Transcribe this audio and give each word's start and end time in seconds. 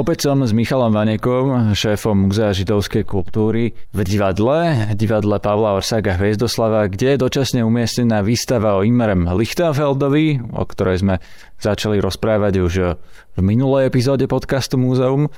Opäť 0.00 0.32
som 0.32 0.40
s 0.40 0.56
Michalom 0.56 0.96
Vanekom, 0.96 1.76
šéfom 1.76 2.24
Muzea 2.24 2.56
židovskej 2.56 3.04
kultúry 3.04 3.76
v 3.92 4.00
divadle, 4.00 4.88
divadle 4.96 5.36
Pavla 5.44 5.76
Orsaga 5.76 6.16
Hviezdoslava, 6.16 6.88
kde 6.88 7.12
je 7.12 7.18
dočasne 7.20 7.60
umiestnená 7.60 8.24
výstava 8.24 8.80
o 8.80 8.80
Imrem 8.80 9.28
Lichtenfeldovi, 9.28 10.56
o 10.56 10.64
ktorej 10.64 11.04
sme 11.04 11.20
začali 11.60 12.00
rozprávať 12.00 12.54
už 12.64 12.74
v 13.36 13.38
minulej 13.44 13.92
epizóde 13.92 14.24
podcastu 14.24 14.80
Múzeum. 14.80 15.28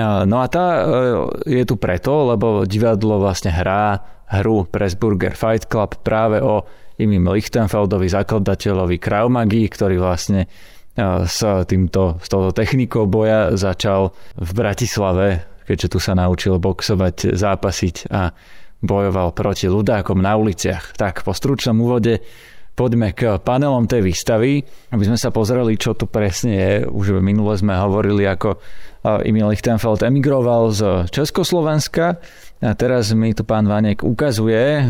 No 0.00 0.36
a 0.40 0.46
tá 0.48 0.64
e, 0.64 1.60
je 1.60 1.64
tu 1.68 1.76
preto, 1.76 2.32
lebo 2.32 2.64
divadlo 2.64 3.20
vlastne 3.20 3.52
hrá 3.52 4.00
hru 4.32 4.64
Pressburger 4.64 5.36
Fight 5.36 5.68
Club 5.68 5.92
práve 6.00 6.40
o 6.40 6.64
Imim 6.96 7.28
Lichtenfeldovi, 7.28 8.08
zakladateľovi 8.08 8.96
Kraumagii, 8.96 9.68
ktorý 9.68 10.00
vlastne 10.00 10.48
s, 10.96 11.38
týmto, 11.68 12.16
s 12.18 12.26
touto 12.26 12.56
technikou 12.56 13.04
boja 13.04 13.52
začal 13.52 14.16
v 14.40 14.50
Bratislave, 14.56 15.44
keďže 15.68 15.92
tu 15.92 15.98
sa 16.00 16.16
naučil 16.16 16.56
boxovať, 16.56 17.36
zápasiť 17.36 18.08
a 18.08 18.32
bojoval 18.80 19.32
proti 19.36 19.68
ľudákom 19.68 20.20
na 20.20 20.36
uliciach. 20.40 20.96
Tak 20.96 21.24
po 21.24 21.36
stručnom 21.36 21.76
úvode 21.80 22.24
poďme 22.76 23.16
k 23.16 23.40
panelom 23.40 23.88
tej 23.88 24.04
výstavy, 24.04 24.60
aby 24.92 25.04
sme 25.04 25.16
sa 25.16 25.32
pozreli, 25.32 25.80
čo 25.80 25.96
to 25.96 26.04
presne 26.04 26.52
je. 26.52 26.72
Už 26.84 27.20
minule 27.24 27.56
sme 27.56 27.72
hovorili, 27.72 28.28
ako 28.28 28.60
Emil 29.24 29.48
Lichtenfeld 29.48 30.04
emigroval 30.04 30.74
z 30.76 31.08
Československa 31.08 32.20
a 32.60 32.72
teraz 32.76 33.16
mi 33.16 33.32
tu 33.32 33.44
pán 33.48 33.64
Vanek 33.64 34.04
ukazuje 34.04 34.82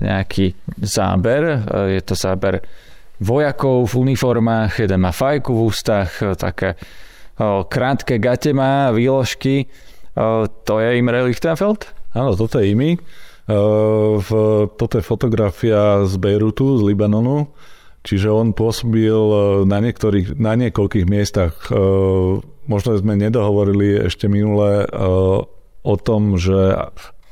nejaký 0.00 0.56
záber. 0.80 1.60
Je 1.92 2.00
to 2.00 2.16
záber 2.16 2.64
vojakov 3.22 3.94
v 3.94 4.10
uniformách, 4.10 4.82
jeden 4.82 5.00
má 5.06 5.14
fajku 5.14 5.54
v 5.54 5.62
ústach, 5.70 6.10
také 6.34 6.74
krátke 7.70 8.18
gate 8.18 8.50
má, 8.52 8.90
výložky. 8.90 9.70
To 10.66 10.74
je 10.82 10.98
Imre 10.98 11.24
Lichtenfeld? 11.24 11.88
Áno, 12.12 12.36
toto 12.36 12.60
je 12.60 12.74
Imi. 12.76 13.00
Toto 14.76 14.94
je 14.98 15.04
fotografia 15.04 16.04
z 16.04 16.14
Beirutu, 16.20 16.76
z 16.78 16.92
Libanonu. 16.92 17.48
Čiže 18.02 18.28
on 18.34 18.50
pôsobil 18.52 19.14
na, 19.64 19.78
niektorých, 19.78 20.36
na 20.36 20.58
niekoľkých 20.58 21.06
miestach. 21.06 21.54
Možno 22.66 22.98
sme 22.98 23.14
nedohovorili 23.14 24.10
ešte 24.10 24.26
minule 24.26 24.84
o 25.82 25.94
tom, 25.98 26.36
že 26.36 26.76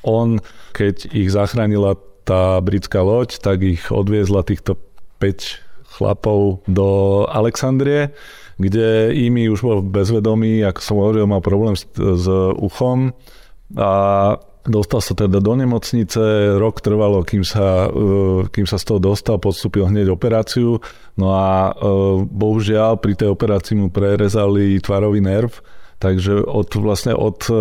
on, 0.06 0.40
keď 0.72 1.12
ich 1.12 1.28
zachránila 1.28 1.98
tá 2.24 2.58
britská 2.64 3.04
loď, 3.04 3.36
tak 3.42 3.60
ich 3.60 3.90
odviezla 3.92 4.46
týchto 4.46 4.78
5 5.20 5.69
chlapov 6.00 6.64
do 6.64 6.88
Alexandrie, 7.28 8.16
kde 8.56 9.12
Imi 9.12 9.52
už 9.52 9.60
bol 9.60 9.78
bezvedomý, 9.84 10.64
ako 10.64 10.80
som 10.80 10.96
hovoril, 10.96 11.28
mal 11.28 11.44
problém 11.44 11.76
s, 11.76 11.84
s 11.92 12.26
uchom 12.56 13.12
a 13.76 13.92
dostal 14.64 15.00
sa 15.00 15.12
teda 15.16 15.40
do 15.40 15.52
nemocnice, 15.56 16.56
rok 16.56 16.80
trvalo, 16.84 17.24
kým 17.24 17.44
sa, 17.44 17.88
e, 17.88 18.48
kým 18.48 18.64
sa 18.68 18.76
z 18.76 18.84
toho 18.84 19.00
dostal, 19.00 19.40
podstúpil 19.40 19.88
hneď 19.88 20.12
operáciu, 20.12 20.80
no 21.16 21.26
a 21.32 21.72
e, 21.72 21.84
bohužiaľ 22.28 23.00
pri 23.00 23.16
tej 23.16 23.28
operácii 23.32 23.76
mu 23.76 23.88
prerezali 23.92 24.80
tvarový 24.80 25.20
nerv, 25.20 25.52
Takže 26.00 26.48
od, 26.48 26.72
vlastne 26.80 27.12
od 27.12 27.44
e, 27.44 27.54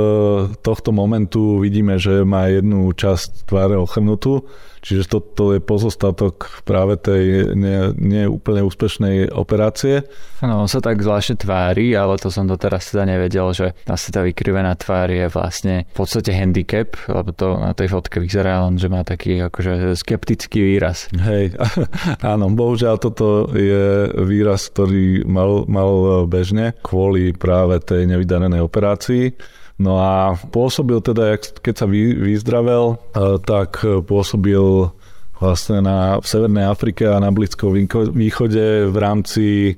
tohto 0.63 0.95
momentu 0.95 1.59
vidíme, 1.59 1.99
že 1.99 2.23
má 2.23 2.47
jednu 2.47 2.87
časť 2.95 3.43
tváre 3.51 3.75
ochrnutú 3.75 4.47
Čiže 4.79 5.09
toto 5.09 5.39
to 5.39 5.55
je 5.55 5.63
pozostatok 5.63 6.61
práve 6.67 6.99
tej 6.99 7.55
nie, 7.55 7.95
nie 7.95 8.23
úplne 8.27 8.59
úspešnej 8.59 9.31
operácie. 9.31 10.03
No, 10.43 10.61
on 10.61 10.69
sa 10.69 10.83
tak 10.83 10.99
zvláštne 10.99 11.39
tvári, 11.39 11.95
ale 11.95 12.19
to 12.19 12.27
som 12.27 12.43
doteraz 12.43 12.91
teda 12.91 13.07
nevedel, 13.07 13.55
že 13.55 13.71
asi 13.87 14.11
tá 14.11 14.19
vykrivená 14.19 14.75
tvár 14.75 15.07
je 15.07 15.31
vlastne 15.31 15.87
v 15.87 15.95
podstate 15.95 16.35
handicap, 16.35 16.99
lebo 17.07 17.31
to 17.31 17.55
na 17.55 17.71
tej 17.71 17.87
fotke 17.87 18.19
vyzerá 18.19 18.67
len, 18.67 18.75
že 18.75 18.91
má 18.91 19.07
taký 19.07 19.39
akože 19.47 19.95
skeptický 19.95 20.75
výraz. 20.75 21.07
Hej, 21.15 21.55
áno, 22.35 22.51
bohužiaľ 22.51 22.99
toto 22.99 23.47
je 23.55 24.11
výraz, 24.27 24.67
ktorý 24.75 25.23
mal, 25.23 25.63
mal 25.71 26.27
bežne 26.27 26.75
kvôli 26.83 27.31
práve 27.31 27.79
tej 27.79 28.11
nevydarenej 28.11 28.59
operácii. 28.59 29.31
No 29.79 29.95
a 29.95 30.35
pôsobil 30.51 30.99
teda, 30.99 31.39
keď 31.39 31.73
sa 31.73 31.87
vyzdravel, 31.87 32.99
e, 33.15 33.39
tak 33.39 33.79
pôsobil 34.03 34.91
vlastne 35.39 35.79
na, 35.79 36.19
v 36.19 36.25
Severnej 36.27 36.67
Afrike 36.67 37.07
a 37.07 37.17
na 37.17 37.31
Blízkom 37.31 37.71
východe 38.11 38.91
v 38.91 38.97
rámci 38.99 39.45
e, 39.47 39.73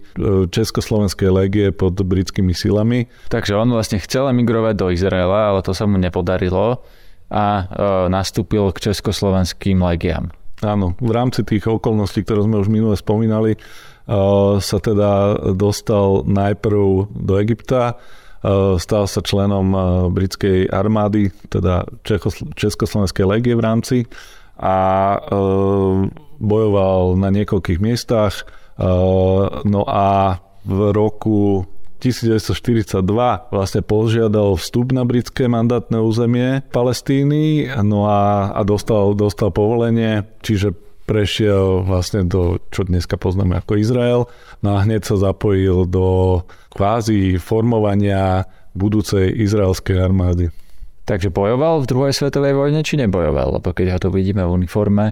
Československej 0.49 1.29
legie 1.29 1.67
pod 1.69 1.93
britskými 1.93 2.51
silami. 2.51 3.05
Takže 3.29 3.53
on 3.53 3.69
vlastne 3.69 4.01
chcel 4.01 4.33
emigrovať 4.33 4.73
do 4.75 4.89
Izraela, 4.89 5.53
ale 5.53 5.61
to 5.61 5.77
sa 5.77 5.85
mu 5.85 6.01
nepodarilo 6.01 6.81
a 7.29 7.45
e, 7.45 7.63
nastúpil 8.09 8.73
k 8.73 8.91
československým 8.91 9.79
legiám. 9.79 10.33
Áno, 10.61 10.93
v 10.97 11.11
rámci 11.13 11.41
tých 11.45 11.65
okolností, 11.69 12.25
ktoré 12.25 12.45
sme 12.45 12.61
už 12.61 12.69
minule 12.69 12.97
spomínali, 12.97 13.55
e, 13.55 13.59
sa 14.57 14.77
teda 14.81 15.37
dostal 15.53 16.25
najprv 16.25 17.13
do 17.13 17.33
Egypta, 17.37 18.01
stal 18.81 19.05
sa 19.05 19.21
členom 19.21 19.67
eh, 19.73 19.81
britskej 20.09 20.59
armády, 20.73 21.29
teda 21.49 21.85
Československej 22.57 23.25
legie 23.25 23.53
v 23.53 23.61
rámci 23.61 23.97
a 24.57 24.77
eh, 25.17 25.31
bojoval 26.41 27.21
na 27.21 27.29
niekoľkých 27.29 27.79
miestach. 27.79 28.49
No 29.61 29.85
a 29.85 30.41
v 30.65 30.79
roku 30.89 31.69
1942 32.01 33.05
vlastne 33.53 33.81
požiadal 33.85 34.57
vstup 34.57 34.89
na 34.89 35.05
britské 35.05 35.45
mandátne 35.45 36.01
územie 36.01 36.65
Palestíny 36.73 37.69
no 37.85 38.09
a, 38.09 38.49
a 38.57 38.65
dostal, 38.65 39.13
dostal 39.13 39.53
povolenie, 39.53 40.25
čiže 40.41 40.73
prešiel 41.11 41.83
vlastne 41.83 42.23
do, 42.23 42.63
čo 42.71 42.87
dneska 42.87 43.19
poznáme 43.19 43.59
ako 43.59 43.75
Izrael, 43.75 44.31
no 44.63 44.79
a 44.79 44.87
hneď 44.87 45.03
sa 45.03 45.19
zapojil 45.19 45.83
do 45.83 46.39
kvázi 46.71 47.35
formovania 47.35 48.47
budúcej 48.71 49.27
izraelskej 49.35 49.99
armády. 49.99 50.47
Takže 51.03 51.27
bojoval 51.27 51.83
v 51.83 51.89
druhej 51.91 52.13
svetovej 52.15 52.55
vojne, 52.55 52.79
či 52.87 52.95
nebojoval? 52.95 53.59
Lebo 53.59 53.75
keď 53.75 53.99
ho 53.99 53.99
tu 53.99 54.09
vidíme 54.15 54.47
v 54.47 54.63
uniforme, 54.63 55.11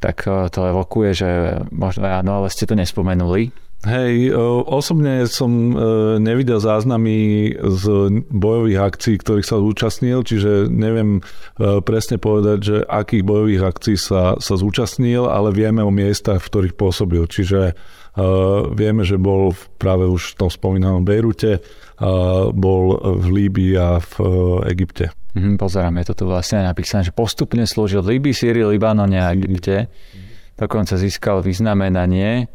tak 0.00 0.24
eh, 0.24 0.48
to 0.48 0.64
evokuje, 0.72 1.10
že 1.12 1.30
možno 1.68 2.08
áno, 2.08 2.40
ale 2.40 2.48
ste 2.48 2.64
to 2.64 2.72
nespomenuli. 2.72 3.52
Hej, 3.84 4.32
osobne 4.64 5.28
som 5.28 5.50
e, 5.50 5.72
nevidel 6.16 6.56
záznamy 6.56 7.52
z 7.52 7.84
bojových 8.32 8.80
akcií, 8.80 9.20
ktorých 9.20 9.44
sa 9.44 9.60
zúčastnil, 9.60 10.24
čiže 10.24 10.72
neviem 10.72 11.20
e, 11.20 11.22
presne 11.84 12.16
povedať, 12.16 12.58
že 12.64 12.76
akých 12.80 13.24
bojových 13.28 13.60
akcií 13.60 13.96
sa, 14.00 14.40
sa 14.40 14.54
zúčastnil, 14.56 15.28
ale 15.28 15.52
vieme 15.52 15.84
o 15.84 15.92
miestach, 15.92 16.40
v 16.40 16.48
ktorých 16.48 16.74
pôsobil. 16.80 17.28
Čiže 17.28 17.76
vieme, 18.78 19.02
že 19.02 19.18
bol 19.18 19.58
práve 19.74 20.06
už 20.06 20.38
v 20.38 20.46
tom 20.46 20.50
spomínanom 20.50 21.02
Bejrute, 21.02 21.58
bol 22.54 22.84
v 23.02 23.26
Líbii 23.26 23.74
a 23.74 23.98
v 23.98 24.14
Egypte. 24.70 25.10
Mm, 25.34 25.58
pozerám, 25.58 25.98
je 25.98 26.06
to 26.06 26.22
tu 26.22 26.24
vlastne 26.30 26.62
napísané, 26.62 27.02
že 27.02 27.10
postupne 27.10 27.66
slúžil 27.66 28.06
v 28.06 28.18
Líbii, 28.18 28.30
Syrii, 28.30 28.70
Libanone 28.70 29.18
a 29.18 29.34
Egypte. 29.34 29.90
Dokonca 30.54 30.94
získal 30.94 31.42
vyznamenanie 31.42 32.46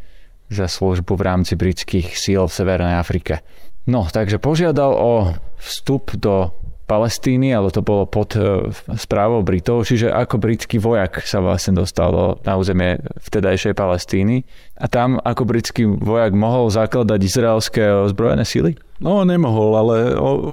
za 0.49 0.65
službu 0.65 1.13
v 1.13 1.25
rámci 1.25 1.53
britských 1.53 2.17
síl 2.17 2.41
v 2.45 2.53
Severnej 2.53 2.97
Afrike. 2.97 3.45
No, 3.89 4.05
takže 4.05 4.41
požiadal 4.41 4.93
o 4.93 5.33
vstup 5.57 6.13
do 6.17 6.53
Palestíny, 6.89 7.53
ale 7.53 7.69
to 7.69 7.85
bolo 7.85 8.09
pod 8.09 8.33
e, 8.33 8.73
správou 8.97 9.45
Britov, 9.45 9.85
čiže 9.85 10.09
ako 10.09 10.41
britský 10.41 10.81
vojak 10.81 11.21
sa 11.21 11.37
vlastne 11.37 11.77
dostal 11.77 12.41
na 12.41 12.53
územie 12.57 12.97
vtedajšej 13.29 13.77
Palestíny. 13.77 14.41
A 14.73 14.89
tam 14.89 15.21
ako 15.21 15.45
britský 15.45 15.85
vojak 15.85 16.33
mohol 16.33 16.73
zakladať 16.73 17.19
izraelské 17.21 17.93
ozbrojené 18.09 18.41
síly? 18.41 18.73
No, 18.97 19.21
nemohol, 19.21 19.77
ale 19.77 19.95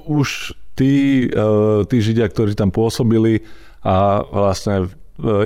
už 0.04 0.52
tí, 0.76 1.24
e, 1.32 1.88
tí 1.88 1.96
Židia, 2.04 2.28
ktorí 2.28 2.52
tam 2.52 2.68
pôsobili 2.68 3.40
a 3.80 4.20
vlastne 4.28 4.92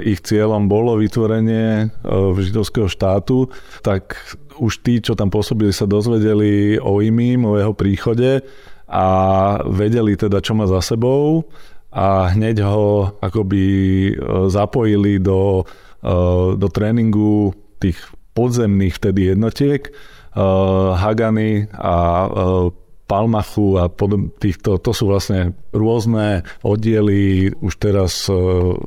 ich 0.03 0.21
cieľom 0.27 0.67
bolo 0.67 0.99
vytvorenie 0.99 1.95
židovského 2.35 2.91
štátu, 2.91 3.47
tak 3.87 4.19
už 4.61 4.83
tí, 4.85 5.01
čo 5.01 5.17
tam 5.17 5.33
pôsobili, 5.33 5.73
sa 5.73 5.89
dozvedeli 5.89 6.77
o 6.77 7.01
imím, 7.01 7.49
o 7.49 7.57
jeho 7.57 7.73
príchode 7.73 8.45
a 8.91 9.07
vedeli 9.65 10.19
teda, 10.19 10.43
čo 10.43 10.53
má 10.59 10.67
za 10.67 10.83
sebou 10.85 11.49
a 11.91 12.31
hneď 12.31 12.63
ho 12.63 13.19
akoby 13.19 13.65
e, 13.67 14.13
zapojili 14.47 15.19
do, 15.19 15.67
e, 16.03 16.15
do 16.55 16.69
tréningu 16.71 17.51
tých 17.83 17.99
podzemných 18.35 18.95
vtedy 18.95 19.35
jednotiek, 19.35 19.91
e, 19.91 19.93
Hagany 20.95 21.67
a 21.75 22.27
Palmachu 23.11 23.83
a 23.83 23.91
pod 23.91 24.31
týchto, 24.39 24.79
to 24.79 24.95
sú 24.95 25.11
vlastne 25.11 25.59
rôzne 25.75 26.47
oddiely 26.63 27.51
už 27.59 27.75
teraz 27.83 28.31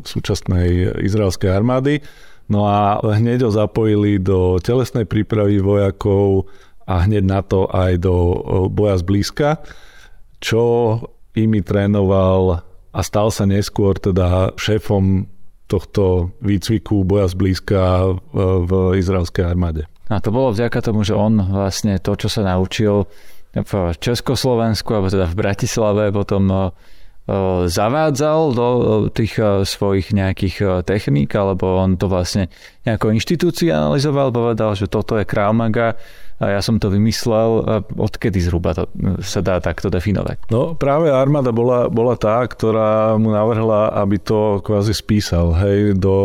súčasnej 0.08 0.96
izraelskej 1.04 1.52
armády. 1.52 2.00
No 2.48 2.64
a 2.64 3.04
hneď 3.04 3.48
ho 3.48 3.52
zapojili 3.52 4.24
do 4.24 4.64
telesnej 4.64 5.04
prípravy 5.04 5.60
vojakov 5.60 6.48
a 6.88 7.04
hneď 7.04 7.24
na 7.28 7.44
to 7.44 7.68
aj 7.68 8.00
do 8.00 8.16
boja 8.72 8.96
zblízka 9.00 9.60
čo 10.44 10.64
imi 11.40 11.64
trénoval 11.64 12.60
a 12.92 13.00
stal 13.00 13.32
sa 13.32 13.48
neskôr 13.48 13.96
teda 13.96 14.52
šéfom 14.60 15.32
tohto 15.72 16.36
výcviku 16.44 17.08
boja 17.08 17.32
zblízka 17.32 18.12
v 18.36 18.72
izraelskej 19.00 19.48
armáde. 19.48 19.88
A 20.12 20.20
to 20.20 20.36
bolo 20.36 20.52
vďaka 20.52 20.84
tomu, 20.84 21.08
že 21.08 21.16
on 21.16 21.40
vlastne 21.40 21.96
to, 21.98 22.20
čo 22.20 22.28
sa 22.28 22.44
naučil 22.44 23.08
v 23.54 23.74
Československu, 24.02 24.90
alebo 24.98 25.14
teda 25.14 25.30
v 25.30 25.38
Bratislave, 25.38 26.10
potom 26.10 26.74
zavádzal 27.70 28.40
do 28.52 28.68
tých 29.08 29.40
svojich 29.64 30.12
nejakých 30.12 30.84
techník, 30.84 31.32
alebo 31.38 31.80
on 31.80 31.96
to 31.96 32.12
vlastne 32.12 32.52
nejako 32.84 33.16
inštitucionalizoval, 33.16 34.34
povedal, 34.34 34.76
že 34.76 34.92
toto 34.92 35.16
je 35.16 35.24
Krav 35.24 35.56
a 36.42 36.58
ja 36.58 36.62
som 36.62 36.82
to 36.82 36.90
vymyslel. 36.90 37.84
Odkedy 37.94 38.42
zhruba 38.42 38.74
to 38.74 38.90
sa 39.22 39.40
dá 39.46 39.62
takto 39.62 39.94
definovať? 39.94 40.50
No 40.50 40.74
práve 40.74 41.14
armáda 41.14 41.54
bola, 41.54 41.88
bola 41.88 42.18
tá, 42.18 42.42
ktorá 42.46 43.16
mu 43.22 43.34
navrhla, 43.34 43.94
aby 44.02 44.18
to 44.18 44.62
kvázi 44.66 44.94
spísal 44.94 45.54
hej, 45.58 45.98
do 45.98 46.16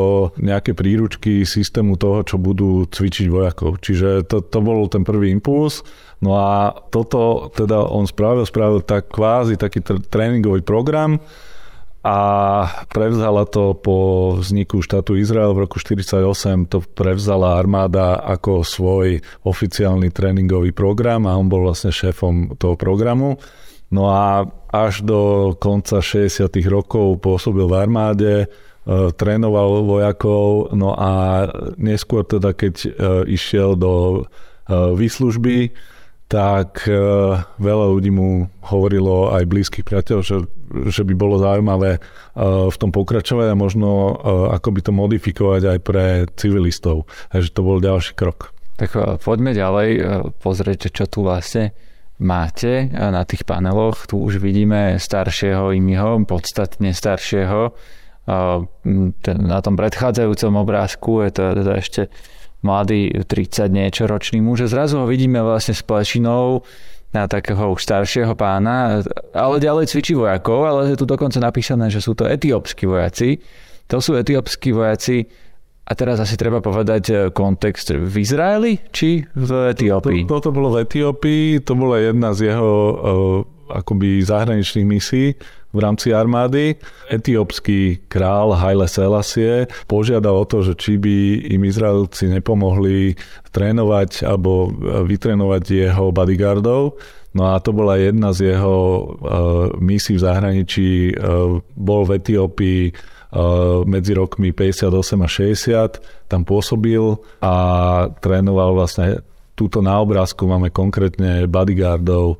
nejaké 0.41 0.73
príručky 0.73 1.45
systému 1.45 2.01
toho, 2.01 2.25
čo 2.25 2.37
budú 2.41 2.89
cvičiť 2.89 3.27
vojakov. 3.29 3.81
Čiže 3.85 4.29
to, 4.29 4.41
to 4.45 4.59
bol 4.65 4.89
ten 4.89 5.05
prvý 5.05 5.33
impuls. 5.33 5.85
No 6.19 6.35
a 6.35 6.75
toto 6.91 7.53
teda 7.55 7.79
on 7.79 8.09
spravil, 8.09 8.43
spravil 8.43 8.83
tak 8.83 9.07
kvázi 9.07 9.55
taký 9.55 9.85
tréningový 9.87 10.67
program 10.67 11.23
a 12.07 12.19
prevzala 12.95 13.43
to 13.43 13.75
po 13.75 14.31
vzniku 14.39 14.79
štátu 14.79 15.19
Izrael 15.19 15.51
v 15.51 15.67
roku 15.67 15.83
1948, 15.83 16.71
to 16.71 16.79
prevzala 16.95 17.59
armáda 17.59 18.23
ako 18.23 18.63
svoj 18.63 19.19
oficiálny 19.43 20.15
tréningový 20.15 20.71
program 20.71 21.27
a 21.27 21.35
on 21.35 21.51
bol 21.51 21.67
vlastne 21.67 21.91
šéfom 21.91 22.55
toho 22.55 22.79
programu. 22.79 23.43
No 23.91 24.13
a 24.15 24.47
až 24.71 25.03
do 25.03 25.53
konca 25.59 25.99
60. 25.99 26.47
rokov 26.69 27.19
pôsobil 27.19 27.67
v 27.67 27.75
armáde, 27.75 28.35
e, 28.45 28.47
trénoval 29.17 29.83
vojakov, 29.83 30.77
no 30.77 30.93
a 30.95 31.45
neskôr 31.81 32.23
teda, 32.23 32.53
keď 32.53 32.75
e, 32.85 32.89
išiel 33.33 33.75
do 33.75 33.93
e, 34.15 34.21
výslužby, 34.95 35.73
tak 36.29 36.85
e, 36.85 36.93
veľa 37.41 37.87
ľudí 37.89 38.13
mu 38.13 38.53
hovorilo 38.69 39.33
aj 39.33 39.49
blízkych 39.49 39.81
priateľov, 39.89 40.23
že, 40.23 40.37
že 40.93 41.03
by 41.09 41.17
bolo 41.17 41.41
zaujímavé 41.41 41.97
e, 41.97 42.01
v 42.69 42.77
tom 42.77 42.93
pokračovať 42.93 43.49
a 43.49 43.57
možno 43.57 43.89
e, 43.89 44.13
ako 44.53 44.69
by 44.77 44.81
to 44.85 44.93
modifikovať 44.93 45.63
aj 45.65 45.79
pre 45.81 46.07
civilistov. 46.37 47.09
Takže 47.33 47.49
to 47.49 47.61
bol 47.65 47.81
ďalší 47.81 48.13
krok. 48.13 48.53
Tak 48.77 48.95
poďme 49.25 49.57
ďalej 49.57 49.91
pozrieť, 50.39 50.95
čo 50.95 51.11
tu 51.11 51.27
vlastne 51.27 51.75
máte 52.23 52.87
na 52.95 53.27
tých 53.27 53.43
paneloch. 53.43 54.07
Tu 54.07 54.15
už 54.15 54.39
vidíme 54.39 54.95
staršieho 55.03 55.75
imiho, 55.75 56.23
podstatne 56.23 56.95
staršieho. 56.95 57.75
Na 59.35 59.59
tom 59.67 59.75
predchádzajúcom 59.75 60.63
obrázku 60.63 61.27
je 61.27 61.31
to 61.35 61.43
teda 61.59 61.73
ešte 61.75 62.03
mladý 62.63 63.25
30 63.25 63.71
niečo 63.71 64.05
ročný 64.11 64.43
muž. 64.43 64.67
Zrazu 64.67 64.99
ho 64.99 65.07
vidíme 65.07 65.39
vlastne 65.43 65.75
s 65.75 65.83
plešinou 65.83 66.67
na 67.09 67.25
takého 67.25 67.73
už 67.73 67.81
staršieho 67.81 68.37
pána, 68.37 69.01
ale 69.33 69.57
ďalej 69.63 69.89
cvičí 69.89 70.13
vojakov, 70.13 70.61
ale 70.69 70.81
je 70.93 70.97
tu 71.01 71.09
dokonca 71.09 71.41
napísané, 71.41 71.89
že 71.89 72.05
sú 72.05 72.13
to 72.13 72.29
etiópsky 72.29 72.85
vojaci. 72.85 73.41
To 73.89 74.05
sú 74.05 74.21
etiópsky 74.21 74.77
vojaci 74.77 75.25
a 75.89 75.93
teraz 75.97 76.21
asi 76.21 76.37
treba 76.37 76.61
povedať 76.61 77.03
e, 77.09 77.15
kontext 77.33 77.97
v 77.97 78.15
Izraeli 78.21 78.77
či 78.93 79.25
v 79.25 79.73
Etiópii? 79.73 80.29
To, 80.29 80.37
to, 80.37 80.53
toto 80.53 80.53
bolo 80.53 80.77
v 80.77 80.85
Etiópii, 80.85 81.65
to 81.65 81.73
bola 81.73 81.97
jedna 81.97 82.37
z 82.37 82.53
jeho 82.53 82.69
uh, 82.69 83.73
akoby 83.73 84.21
zahraničných 84.21 84.85
misií 84.85 85.33
v 85.73 85.79
rámci 85.79 86.17
armády. 86.17 86.81
Etiópsky 87.13 88.01
král 88.09 88.57
Haile 88.57 88.89
Selassie 88.89 89.69
požiadal 89.85 90.45
o 90.45 90.49
to, 90.49 90.65
že 90.65 90.75
či 90.77 90.97
by 90.97 91.17
im 91.53 91.63
Izraelci 91.69 92.33
nepomohli 92.33 93.17
trénovať 93.53 94.25
alebo 94.25 94.73
vytrénovať 95.05 95.63
jeho 95.69 96.09
bodyguardov. 96.09 96.97
No 97.37 97.43
a 97.53 97.61
to 97.61 97.77
bola 97.77 98.01
jedna 98.01 98.33
z 98.33 98.57
jeho 98.57 98.77
uh, 99.05 99.07
misií 99.77 100.17
v 100.17 100.25
zahraničí. 100.25 100.91
Uh, 101.13 101.61
bol 101.77 102.09
v 102.09 102.17
Etiópii 102.17 102.83
uh, 102.89 103.85
medzi 103.85 104.17
rokmi 104.17 104.57
58 104.57 104.89
a 105.21 105.29
60, 105.29 106.33
tam 106.33 106.43
pôsobil 106.49 107.21
a 107.45 107.55
trénoval 108.25 108.73
vlastne 108.73 109.21
Túto 109.59 109.83
na 109.83 109.99
obrázku 109.99 110.47
máme 110.47 110.71
konkrétne 110.71 111.51
bodyguardov 111.51 112.39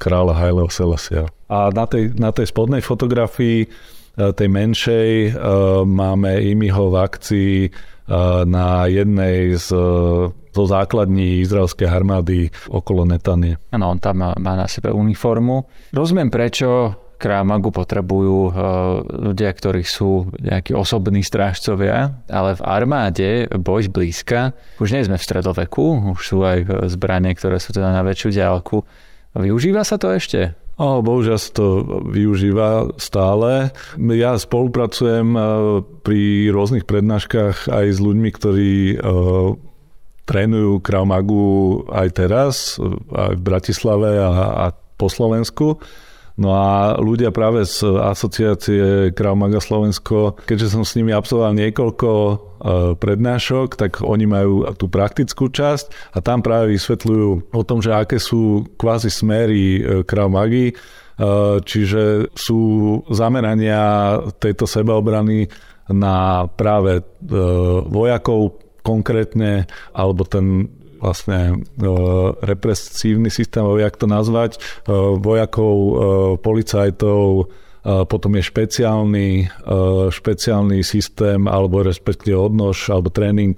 kráľa 0.00 0.40
Haileho 0.40 0.72
Selasia. 0.72 1.28
A 1.46 1.70
na 1.70 1.86
tej, 1.86 2.14
na 2.18 2.34
tej 2.34 2.50
spodnej 2.50 2.82
fotografii, 2.82 3.66
eh, 3.66 4.32
tej 4.34 4.48
menšej, 4.48 5.10
eh, 5.26 5.32
máme 5.86 6.42
Imiho 6.42 6.90
v 6.90 6.96
akcii 6.96 7.54
na 8.46 8.86
jednej 8.86 9.58
z 9.58 9.74
zo 10.56 10.64
základní 10.64 11.44
izraelskej 11.44 11.84
armády 11.84 12.48
okolo 12.72 13.04
Netanie. 13.04 13.60
Áno, 13.76 13.92
on 13.92 14.00
tam 14.00 14.24
má, 14.24 14.32
na 14.32 14.64
sebe 14.64 14.88
uniformu. 14.88 15.68
Rozumiem, 15.92 16.32
prečo 16.32 16.96
Krámagu 17.16 17.72
potrebujú 17.72 18.52
ľudia, 19.08 19.48
ktorí 19.52 19.84
sú 19.84 20.28
nejakí 20.36 20.76
osobní 20.76 21.24
strážcovia, 21.24 22.12
ale 22.28 22.56
v 22.56 22.62
armáde 22.64 23.28
boj 23.56 23.88
blízka, 23.88 24.52
už 24.76 24.92
nie 24.92 25.04
sme 25.04 25.16
v 25.16 25.24
stredoveku, 25.24 26.12
už 26.12 26.20
sú 26.20 26.44
aj 26.44 26.88
zbranie, 26.92 27.32
ktoré 27.32 27.56
sú 27.56 27.72
teda 27.72 27.92
na 27.92 28.04
väčšiu 28.04 28.36
ďalku. 28.36 28.84
Využíva 29.32 29.84
sa 29.84 29.96
to 29.96 30.12
ešte? 30.12 30.56
O, 30.76 31.00
bohužiaľ 31.00 31.38
sa 31.40 31.50
to 31.56 31.66
využíva 32.04 32.92
stále. 33.00 33.72
Ja 33.96 34.36
spolupracujem 34.36 35.28
eh, 35.32 35.44
pri 36.04 36.52
rôznych 36.52 36.84
prednáškach 36.84 37.72
aj 37.72 37.86
s 37.96 37.98
ľuďmi, 37.98 38.28
ktorí 38.36 38.74
eh, 38.92 38.98
trénujú 40.28 40.84
Krav 40.84 41.08
Magu 41.08 41.80
aj 41.88 42.08
teraz, 42.12 42.54
aj 43.14 43.38
v 43.38 43.42
Bratislave 43.46 44.20
a, 44.20 44.68
a 44.68 44.76
po 44.98 45.06
Slovensku. 45.06 45.80
No 46.36 46.52
a 46.52 47.00
ľudia 47.00 47.32
práve 47.32 47.64
z 47.64 47.80
asociácie 47.96 49.16
Krav 49.16 49.40
Maga 49.40 49.56
Slovensko, 49.56 50.36
keďže 50.44 50.76
som 50.76 50.84
s 50.84 50.92
nimi 50.92 51.08
absolvoval 51.08 51.56
niekoľko 51.56 52.10
e, 52.12 52.34
prednášok, 53.00 53.80
tak 53.80 54.04
oni 54.04 54.28
majú 54.28 54.68
tú 54.76 54.92
praktickú 54.92 55.48
časť 55.48 56.12
a 56.12 56.20
tam 56.20 56.44
práve 56.44 56.76
vysvetľujú 56.76 57.56
o 57.56 57.62
tom, 57.64 57.80
že 57.80 57.96
aké 57.96 58.20
sú 58.20 58.68
kvázi 58.76 59.08
smery 59.08 59.80
e, 59.80 59.82
Krav 60.04 60.28
Magy, 60.28 60.68
e, 60.68 60.74
čiže 61.64 62.28
sú 62.36 62.60
zamerania 63.08 64.20
tejto 64.36 64.68
sebaobrany 64.68 65.48
na 65.88 66.44
práve 66.52 67.00
vojakov 67.86 68.60
konkrétne, 68.84 69.66
alebo 69.96 70.22
ten 70.22 70.68
vlastne 71.00 71.38
e, 71.52 71.86
represívny 72.42 73.30
systém, 73.30 73.62
jak 73.78 73.96
to 73.96 74.06
nazvať, 74.06 74.56
e, 74.56 74.58
vojakov, 75.20 75.74
e, 75.76 75.92
policajtov, 76.40 77.52
potom 77.86 78.34
je 78.34 78.42
špeciálny, 78.42 79.46
špeciálny 80.10 80.82
systém 80.82 81.46
alebo 81.46 81.86
respektíve 81.86 82.34
odnož 82.34 82.90
alebo 82.90 83.14
tréning 83.14 83.54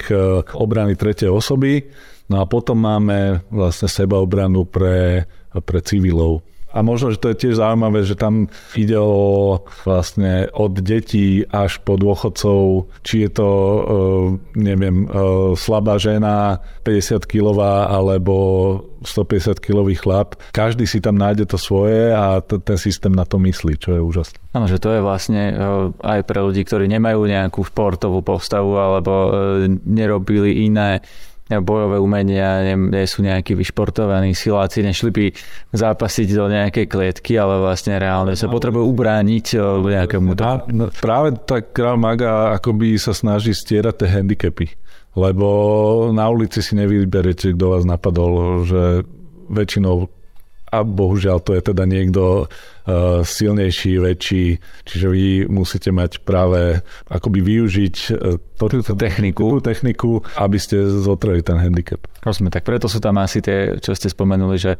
obrany 0.52 1.00
tretej 1.00 1.32
osoby. 1.32 1.88
No 2.28 2.44
a 2.44 2.44
potom 2.44 2.76
máme 2.76 3.40
vlastne 3.48 3.88
sebaobranu 3.88 4.68
pre, 4.68 5.24
pre 5.64 5.80
civilov. 5.80 6.44
A 6.68 6.84
možno, 6.84 7.08
že 7.08 7.20
to 7.20 7.32
je 7.32 7.40
tiež 7.40 7.54
zaujímavé, 7.64 8.04
že 8.04 8.12
tam 8.12 8.52
ide 8.76 9.00
o 9.00 9.64
vlastne 9.88 10.52
od 10.52 10.76
detí 10.84 11.48
až 11.48 11.80
po 11.80 11.96
dôchodcov, 11.96 12.92
či 13.00 13.24
je 13.24 13.30
to, 13.32 13.48
e, 13.48 13.80
neviem, 14.60 15.08
e, 15.08 15.56
slabá 15.56 15.96
žena, 15.96 16.60
50 16.84 17.24
kilová 17.24 17.88
alebo 17.88 18.34
150 19.00 19.64
kilový 19.64 19.96
chlap. 19.96 20.36
Každý 20.52 20.84
si 20.84 21.00
tam 21.00 21.16
nájde 21.16 21.48
to 21.48 21.56
svoje 21.56 22.12
a 22.12 22.44
t- 22.44 22.60
ten 22.60 22.76
systém 22.76 23.16
na 23.16 23.24
to 23.24 23.40
myslí, 23.40 23.80
čo 23.80 23.96
je 23.96 24.00
úžasné. 24.04 24.36
Áno, 24.52 24.68
že 24.68 24.76
to 24.76 24.92
je 24.92 25.00
vlastne 25.00 25.42
e, 25.48 25.54
aj 26.04 26.20
pre 26.28 26.44
ľudí, 26.44 26.68
ktorí 26.68 26.84
nemajú 26.84 27.24
nejakú 27.24 27.64
športovú 27.64 28.20
postavu 28.20 28.76
alebo 28.76 29.12
nerobili 29.88 30.68
iné 30.68 31.00
bojové 31.56 31.96
umenia, 31.96 32.60
nie, 32.60 32.76
nie 32.76 33.08
sú 33.08 33.24
nejakí 33.24 33.56
vyšportovaní 33.56 34.36
siláci, 34.36 34.84
nešli 34.84 35.10
by 35.10 35.24
zápasiť 35.72 36.28
do 36.36 36.46
nejakej 36.52 36.86
klietky, 36.86 37.40
ale 37.40 37.56
vlastne 37.64 37.96
reálne 37.96 38.36
sa 38.36 38.52
potrebujú 38.52 38.84
ubrániť 38.92 39.46
eh, 39.56 39.62
nejakému... 39.64 40.36
To... 40.36 40.44
No, 40.68 40.84
práve 40.92 41.40
tak 41.48 41.72
Krav 41.72 41.96
Maga 41.96 42.52
akoby 42.60 43.00
sa 43.00 43.16
snaží 43.16 43.56
stierať 43.56 44.04
tie 44.04 44.08
handicapy, 44.12 44.66
lebo 45.16 45.46
na 46.12 46.28
ulici 46.28 46.60
si 46.60 46.76
nevyberete, 46.76 47.56
kto 47.56 47.64
vás 47.72 47.88
napadol, 47.88 48.68
že 48.68 49.08
väčšinou 49.48 50.17
a 50.68 50.78
bohužiaľ 50.84 51.40
to 51.40 51.56
je 51.56 51.62
teda 51.72 51.84
niekto 51.88 52.44
uh, 52.44 53.24
silnejší, 53.24 53.98
väčší, 53.98 54.44
čiže 54.84 55.06
vy 55.08 55.24
musíte 55.48 55.88
mať 55.90 56.22
práve 56.22 56.84
akoby 57.08 57.40
využiť 57.40 57.96
uh, 58.12 58.36
túto 58.60 58.94
techniku. 58.94 59.58
Tú 59.58 59.64
techniku, 59.64 60.10
aby 60.36 60.60
ste 60.60 60.84
zotreli 60.86 61.40
ten 61.40 61.56
handicap. 61.56 62.04
Rozumiem, 62.20 62.52
tak 62.52 62.68
preto 62.68 62.86
sú 62.86 63.00
tam 63.00 63.16
asi 63.18 63.40
tie, 63.40 63.80
čo 63.80 63.96
ste 63.96 64.12
spomenuli, 64.12 64.56
že 64.60 64.76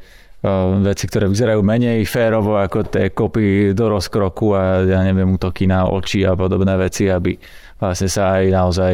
veci, 0.86 1.10
ktoré 1.10 1.26
vyzerajú 1.26 1.66
menej 1.66 2.06
férovo 2.06 2.54
ako 2.62 2.86
tie 2.86 3.10
kopy 3.10 3.74
do 3.74 3.90
rozkroku 3.90 4.54
a 4.54 4.86
ja 4.86 5.02
neviem, 5.02 5.34
útoky 5.34 5.66
na 5.66 5.90
oči 5.90 6.22
a 6.22 6.38
podobné 6.38 6.78
veci, 6.78 7.10
aby 7.10 7.34
vlastne 7.78 8.10
sa 8.10 8.38
aj 8.38 8.44
naozaj 8.50 8.92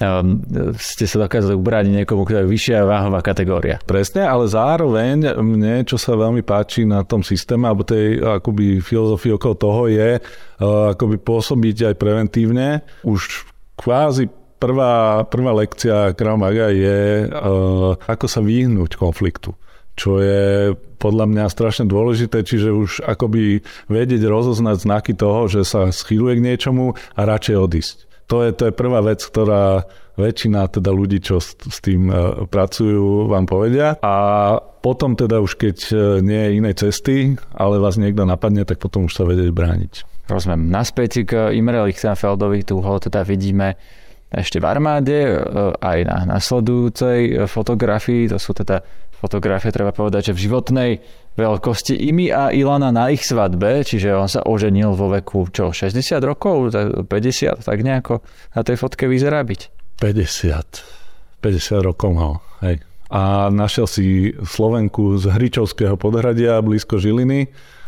um, 0.00 0.40
ste 0.76 1.08
sa 1.08 1.24
dokázali 1.24 1.56
ubrániť 1.56 1.92
niekomu, 2.04 2.28
kto 2.28 2.44
je 2.44 2.52
vyššia 2.52 2.84
váhová 2.84 3.20
kategória. 3.24 3.80
Presne, 3.82 4.28
ale 4.28 4.46
zároveň 4.46 5.36
mne, 5.40 5.82
čo 5.88 5.96
sa 5.96 6.14
veľmi 6.14 6.44
páči 6.44 6.84
na 6.84 7.02
tom 7.02 7.24
systéme, 7.24 7.66
alebo 7.68 7.82
tej 7.82 8.20
akoby 8.20 8.84
filozofii 8.84 9.34
okolo 9.34 9.54
toho 9.56 9.82
je 9.88 10.10
uh, 10.20 10.92
akoby 10.92 11.16
pôsobiť 11.20 11.92
aj 11.92 11.94
preventívne. 11.96 12.84
Už 13.02 13.48
kvázi 13.80 14.28
prvá, 14.60 15.24
prvá 15.28 15.52
lekcia 15.56 16.12
Krav 16.12 16.36
Maga 16.36 16.68
je, 16.72 17.28
uh, 17.28 17.96
ako 18.06 18.26
sa 18.28 18.40
vyhnúť 18.44 19.00
konfliktu 19.00 19.56
čo 19.96 20.20
je 20.20 20.76
podľa 21.00 21.24
mňa 21.24 21.44
strašne 21.48 21.88
dôležité, 21.88 22.44
čiže 22.44 22.68
už 22.68 22.90
akoby 23.00 23.64
vedieť 23.88 24.22
rozoznať 24.28 24.76
znaky 24.84 25.12
toho, 25.16 25.48
že 25.48 25.64
sa 25.64 25.88
schýluje 25.88 26.36
k 26.36 26.44
niečomu 26.44 26.92
a 27.16 27.20
radšej 27.24 27.56
odísť. 27.56 27.96
To 28.26 28.42
je, 28.42 28.50
to 28.54 28.70
je 28.70 28.72
prvá 28.74 29.00
vec, 29.06 29.22
ktorá 29.22 29.86
väčšina 30.18 30.66
teda 30.72 30.90
ľudí, 30.90 31.22
čo 31.22 31.38
s, 31.38 31.54
s 31.60 31.78
tým 31.78 32.08
uh, 32.08 32.42
pracujú, 32.48 33.30
vám 33.30 33.46
povedia. 33.46 34.00
A 34.02 34.14
potom 34.82 35.14
teda 35.14 35.38
už 35.38 35.54
keď 35.60 35.76
uh, 35.92 35.98
nie 36.24 36.40
je 36.40 36.50
inej 36.58 36.74
cesty, 36.82 37.36
ale 37.54 37.78
vás 37.78 38.00
niekto 38.00 38.26
napadne, 38.26 38.66
tak 38.66 38.82
potom 38.82 39.06
už 39.06 39.14
sa 39.14 39.28
vedieť 39.28 39.52
brániť. 39.52 39.92
Rozumiem. 40.26 40.66
Naspäť 40.66 41.22
k 41.22 41.32
Imre 41.54 41.86
Lichtenfeldovi, 41.86 42.66
tu 42.66 42.82
ho 42.82 42.94
teda 42.98 43.22
vidíme 43.22 43.78
ešte 44.26 44.58
v 44.58 44.66
armáde, 44.66 45.18
e, 45.22 45.38
aj 45.78 45.98
na 46.02 46.18
nasledujúcej 46.26 47.46
fotografii, 47.46 48.26
to 48.26 48.42
sú 48.42 48.50
teda 48.58 48.82
fotografie, 49.14 49.70
treba 49.70 49.94
povedať, 49.94 50.30
že 50.30 50.36
v 50.36 50.42
životnej 50.50 50.90
veľkosti 51.36 51.94
Imi 51.94 52.32
a 52.32 52.50
Ilana 52.50 52.88
na 52.90 53.12
ich 53.12 53.22
svadbe, 53.22 53.84
čiže 53.84 54.16
on 54.16 54.26
sa 54.26 54.42
oženil 54.42 54.96
vo 54.96 55.12
veku 55.12 55.46
čo, 55.52 55.70
60 55.70 56.18
rokov, 56.24 56.72
50, 56.72 57.62
tak 57.62 57.78
nejako 57.84 58.24
na 58.56 58.60
tej 58.64 58.76
fotke 58.80 59.04
vyzerá 59.06 59.44
byť. 59.44 59.60
50. 60.00 61.44
50 61.44 61.88
rokov 61.88 62.10
mal, 62.16 62.32
hej. 62.64 62.80
A 63.06 63.52
našiel 63.54 63.86
si 63.86 64.34
Slovenku 64.42 65.14
z 65.20 65.30
Hričovského 65.30 65.94
podhradia 65.94 66.58
blízko 66.58 66.98
Žiliny. 66.98 67.46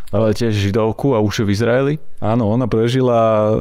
Ale 0.08 0.32
tiež 0.32 0.56
židovku 0.56 1.12
a 1.12 1.20
už 1.20 1.44
v 1.44 1.52
Izraeli? 1.52 1.94
Áno, 2.24 2.48
ona 2.48 2.64
prežila 2.64 3.52
uh, 3.52 3.58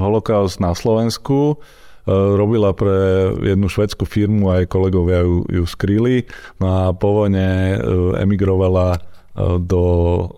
holokaust 0.00 0.56
na 0.56 0.72
Slovensku 0.72 1.60
E, 1.60 1.85
robila 2.06 2.70
pre 2.70 3.34
jednu 3.42 3.66
švedskú 3.66 4.06
firmu, 4.06 4.54
aj 4.54 4.70
kolegovia 4.70 5.26
ju, 5.26 5.42
ju 5.50 5.64
skrýli. 5.66 6.30
No 6.62 6.66
a 6.70 6.80
po 6.94 7.22
vojne 7.22 7.74
e, 7.74 7.76
emigrovala 8.22 8.96
e, 8.96 8.98
do, 9.58 9.84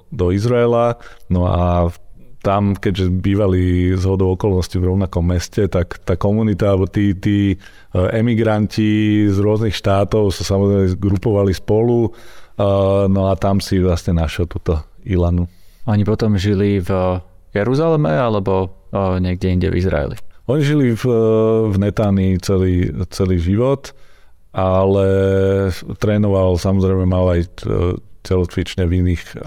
do 0.08 0.32
Izraela. 0.32 0.96
No 1.28 1.44
a 1.44 1.92
tam, 2.40 2.72
keďže 2.72 3.12
bývali 3.12 3.92
z 3.98 4.04
hodou 4.08 4.32
okolností 4.32 4.80
v 4.80 4.96
rovnakom 4.96 5.28
meste, 5.28 5.68
tak 5.68 6.00
tá 6.08 6.16
komunita, 6.16 6.72
alebo 6.72 6.88
tí, 6.88 7.12
tí 7.12 7.58
emigranti 7.92 9.26
z 9.26 9.37
rôznych 9.37 9.75
štátov 9.75 10.30
sa 10.30 10.46
samozrejme 10.46 10.87
zgrupovali 10.96 11.50
spolu, 11.50 12.14
no 13.10 13.22
a 13.26 13.34
tam 13.34 13.58
si 13.58 13.82
vlastne 13.82 14.22
našiel 14.22 14.46
túto 14.46 14.78
Ilanu. 15.02 15.50
Oni 15.90 16.06
potom 16.06 16.38
žili 16.38 16.78
v 16.78 17.18
Jeruzaleme 17.50 18.14
alebo 18.14 18.87
niekde 19.18 19.50
inde 19.50 19.68
v 19.75 19.82
Izraeli? 19.82 20.27
Oni 20.49 20.64
žili 20.64 20.97
v, 20.97 21.05
v 21.69 21.76
Netánii 21.76 22.40
celý, 22.40 22.88
celý 23.12 23.37
život, 23.37 23.93
ale 24.57 25.09
trénoval, 26.00 26.57
samozrejme 26.57 27.05
mal 27.05 27.37
aj 27.37 27.69
celotvične 28.25 28.88
v 28.88 29.05
iných, 29.05 29.45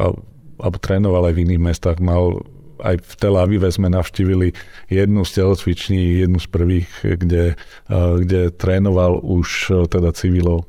alebo 0.61 0.77
trénoval 0.77 1.29
aj 1.29 1.33
v 1.33 1.41
iných 1.49 1.61
mestách, 1.61 1.97
mal 1.97 2.45
aj 2.81 2.97
v 3.01 3.13
Tel 3.17 3.37
Avive 3.37 3.69
sme 3.69 3.93
navštívili 3.93 4.53
jednu 4.89 5.21
z 5.25 5.31
telocviční, 5.41 6.25
jednu 6.25 6.39
z 6.41 6.47
prvých, 6.49 6.89
kde, 7.05 7.53
kde 7.91 8.41
trénoval 8.57 9.21
už 9.21 9.73
teda 9.89 10.13
civilov. 10.17 10.65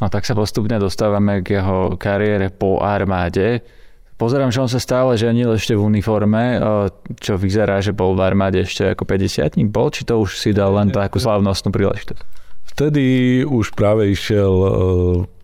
No 0.00 0.10
tak 0.12 0.28
sa 0.28 0.36
postupne 0.36 0.76
dostávame 0.76 1.40
k 1.40 1.60
jeho 1.60 1.96
kariére 1.96 2.52
po 2.52 2.84
armáde. 2.84 3.64
Pozerám, 4.14 4.54
že 4.54 4.62
on 4.62 4.70
sa 4.70 4.78
stále 4.78 5.18
ženil 5.18 5.50
ešte 5.58 5.74
v 5.74 5.82
uniforme, 5.90 6.62
čo 7.18 7.34
vyzerá, 7.34 7.82
že 7.82 7.90
bol 7.90 8.14
v 8.14 8.22
armáde 8.22 8.62
ešte 8.62 8.94
ako 8.94 9.02
50 9.10 9.58
bol, 9.74 9.90
či 9.90 10.06
to 10.06 10.22
už 10.22 10.38
si 10.38 10.54
dal 10.54 10.70
len 10.78 10.94
takú 10.94 11.18
slávnostnú 11.18 11.74
príležitosť? 11.74 12.22
Vtedy 12.74 13.42
už 13.42 13.74
práve 13.74 14.10
išiel 14.10 14.54
e, 14.54 14.70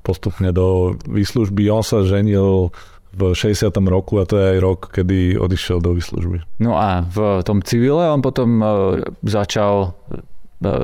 postupne 0.03 0.51
do 0.51 0.99
výslužby. 1.07 1.71
On 1.71 1.83
sa 1.83 2.03
ženil 2.03 2.75
v 3.11 3.23
60. 3.35 3.71
roku 3.91 4.23
a 4.23 4.27
to 4.27 4.39
je 4.39 4.47
aj 4.55 4.59
rok, 4.63 4.81
kedy 4.95 5.35
odišiel 5.35 5.83
do 5.83 5.99
výslužby. 5.99 6.47
No 6.63 6.79
a 6.79 7.03
v 7.03 7.43
tom 7.43 7.63
civile 7.63 8.07
on 8.07 8.23
potom 8.23 8.63
e, 8.63 8.67
začal 9.27 9.99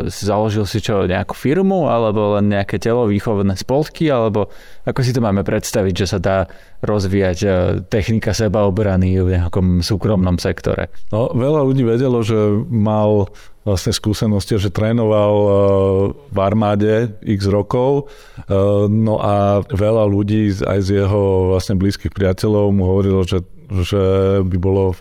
založil 0.08 0.64
si 0.64 0.80
čo, 0.80 1.04
nejakú 1.04 1.36
firmu, 1.36 1.92
alebo 1.92 2.40
len 2.40 2.48
nejaké 2.48 2.80
telo 2.80 3.04
výchovné 3.04 3.60
spolky, 3.60 4.08
alebo 4.08 4.48
ako 4.88 5.00
si 5.04 5.12
to 5.12 5.20
máme 5.20 5.44
predstaviť, 5.44 5.94
že 5.94 6.06
sa 6.16 6.18
dá 6.18 6.38
rozvíjať 6.80 7.38
e, 7.44 7.48
technika 7.84 8.32
sebaobrany 8.32 9.20
v 9.20 9.36
nejakom 9.36 9.84
súkromnom 9.84 10.40
sektore? 10.40 10.88
No, 11.12 11.28
veľa 11.28 11.60
ľudí 11.68 11.84
vedelo, 11.84 12.24
že 12.24 12.36
mal 12.72 13.28
vlastne 13.68 13.92
skúsenosti, 13.92 14.56
že 14.56 14.72
trénoval 14.72 15.34
e, 15.36 15.48
v 16.32 16.38
armáde 16.40 17.12
x 17.20 17.44
rokov, 17.52 18.08
no 18.88 19.14
a 19.20 19.60
veľa 19.60 20.08
ľudí 20.08 20.56
aj 20.64 20.78
z 20.88 21.04
jeho 21.04 21.52
vlastne 21.52 21.76
blízkych 21.76 22.16
priateľov 22.16 22.72
mu 22.72 22.88
hovorilo, 22.88 23.28
že, 23.28 23.44
že 23.84 24.02
by 24.40 24.56
bolo 24.56 24.96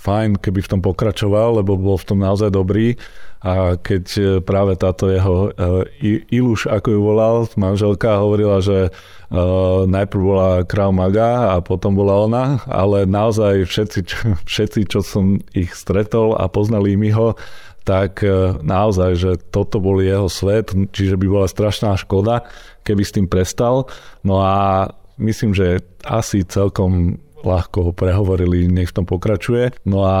fajn, 0.00 0.40
keby 0.40 0.64
v 0.64 0.70
tom 0.76 0.80
pokračoval, 0.80 1.60
lebo 1.60 1.76
bol 1.76 2.00
v 2.00 2.08
tom 2.08 2.18
naozaj 2.24 2.48
dobrý. 2.48 2.96
A 3.40 3.80
keď 3.80 4.04
e, 4.16 4.22
práve 4.44 4.76
táto 4.76 5.08
jeho 5.08 5.48
uh, 5.48 6.04
Iluš, 6.28 6.68
ako 6.68 6.88
ju 6.92 7.00
volal, 7.00 7.36
manželka, 7.56 8.20
hovorila, 8.20 8.60
že 8.60 8.92
uh, 8.92 9.88
najprv 9.88 10.20
bola 10.20 10.50
Krav 10.68 10.92
Maga 10.92 11.56
a 11.56 11.64
potom 11.64 11.96
bola 11.96 12.20
ona, 12.20 12.44
ale 12.68 13.08
naozaj 13.08 13.64
všetci, 13.64 14.00
všetci, 14.50 14.80
čo 14.92 15.00
som 15.00 15.40
ich 15.56 15.72
stretol 15.72 16.36
a 16.36 16.52
poznali 16.52 17.00
mi 17.00 17.08
ho, 17.16 17.32
tak 17.80 18.20
naozaj, 18.60 19.10
že 19.16 19.30
toto 19.50 19.80
bol 19.80 20.04
jeho 20.04 20.28
svet, 20.28 20.70
čiže 20.92 21.16
by 21.16 21.26
bola 21.26 21.48
strašná 21.48 21.96
škoda, 21.96 22.44
keby 22.84 23.02
s 23.02 23.16
tým 23.16 23.26
prestal. 23.26 23.88
No 24.20 24.44
a 24.44 24.84
myslím, 25.16 25.56
že 25.56 25.80
asi 26.04 26.44
celkom 26.44 27.18
ľahko 27.42 27.90
ho 27.90 27.92
prehovorili, 27.92 28.70
nech 28.70 28.92
v 28.92 28.96
tom 29.02 29.06
pokračuje. 29.06 29.74
No 29.88 30.04
a 30.04 30.18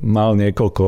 mal 0.00 0.36
niekoľko 0.36 0.86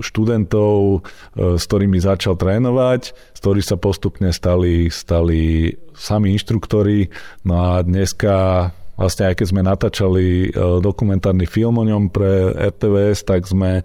študentov, 0.00 0.74
e, 0.74 1.58
s 1.58 1.62
ktorými 1.68 1.98
začal 2.00 2.34
trénovať, 2.34 3.02
z 3.14 3.38
ktorých 3.38 3.68
sa 3.68 3.76
postupne 3.78 4.30
stali, 4.34 4.90
stali 4.90 5.70
sami 5.94 6.34
inštruktori. 6.34 7.10
No 7.46 7.54
a 7.60 7.84
dneska 7.84 8.68
vlastne 8.94 9.30
aj 9.30 9.42
keď 9.42 9.46
sme 9.50 9.62
natáčali 9.62 10.26
e, 10.26 10.48
dokumentárny 10.82 11.46
film 11.46 11.78
o 11.78 11.84
ňom 11.86 12.10
pre 12.10 12.54
RTVS, 12.74 13.26
tak 13.26 13.46
sme 13.46 13.80
e, 13.80 13.82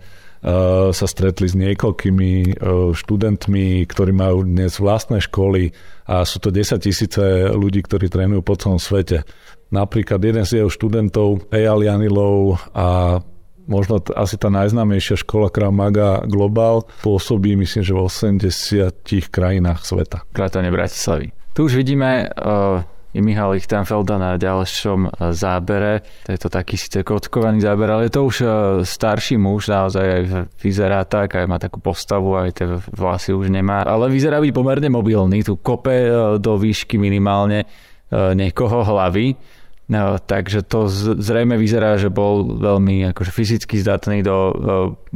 sa 0.93 1.05
stretli 1.05 1.49
s 1.49 1.57
niekoľkými 1.57 2.61
študentmi, 2.93 3.65
ktorí 3.85 4.11
majú 4.13 4.45
dnes 4.45 4.77
vlastné 4.81 5.21
školy 5.21 5.73
a 6.09 6.25
sú 6.25 6.41
to 6.41 6.49
10 6.49 6.81
tisíce 6.81 7.21
ľudí, 7.53 7.85
ktorí 7.85 8.09
trénujú 8.09 8.41
po 8.41 8.57
celom 8.57 8.81
svete. 8.81 9.21
Napríklad 9.69 10.17
jeden 10.17 10.45
z 10.49 10.61
jeho 10.61 10.69
študentov, 10.73 11.45
Eyal 11.53 11.85
Janilov 11.85 12.57
a 12.73 13.21
možno 13.69 14.01
t- 14.01 14.09
asi 14.17 14.33
tá 14.41 14.49
najznámejšia 14.49 15.21
škola 15.21 15.53
Krav 15.53 15.69
Maga 15.69 16.25
Global 16.25 16.89
pôsobí, 17.05 17.53
myslím, 17.53 17.85
že 17.85 17.93
v 17.93 18.01
80 18.01 19.29
krajinách 19.29 19.85
sveta. 19.85 20.25
Krátane 20.33 20.73
Bratislavy. 20.73 21.29
Tu 21.53 21.69
už 21.69 21.77
vidíme 21.77 22.33
uh, 22.33 22.81
i 23.13 23.21
Michal 23.21 23.53
Lichtenfelda 23.53 24.17
na 24.17 24.31
ďalšom 24.41 24.99
uh, 25.05 25.11
zábere. 25.37 26.01
To 26.25 26.33
je 26.33 26.39
to 26.41 26.49
taký 26.49 26.73
síce 26.73 27.05
kockovaný 27.05 27.61
záber, 27.61 27.93
ale 27.93 28.09
je 28.09 28.13
to 28.17 28.21
už 28.25 28.35
uh, 28.41 28.49
starší 28.81 29.37
muž, 29.37 29.69
naozaj 29.69 30.05
aj 30.05 30.23
vyzerá 30.57 31.05
tak, 31.05 31.37
aj 31.37 31.45
má 31.45 31.61
takú 31.61 31.77
postavu, 31.77 32.41
aj 32.41 32.49
tie 32.57 32.65
vlasy 32.97 33.37
už 33.37 33.53
nemá. 33.53 33.85
Ale 33.85 34.09
vyzerá 34.09 34.41
byť 34.41 34.49
pomerne 34.49 34.89
mobilný, 34.89 35.45
tu 35.45 35.61
kope 35.61 35.93
uh, 35.93 36.41
do 36.41 36.57
výšky 36.57 36.97
minimálne 36.97 37.69
uh, 37.69 38.33
niekoho 38.33 38.81
hlavy 38.81 39.58
No, 39.89 40.21
takže 40.21 40.61
to 40.61 40.85
zrejme 41.17 41.57
vyzerá, 41.57 41.97
že 41.97 42.13
bol 42.13 42.61
veľmi 42.61 43.09
akože 43.09 43.33
fyzicky 43.33 43.81
zdatný 43.81 44.21
do 44.21 44.37
uh, 44.37 44.53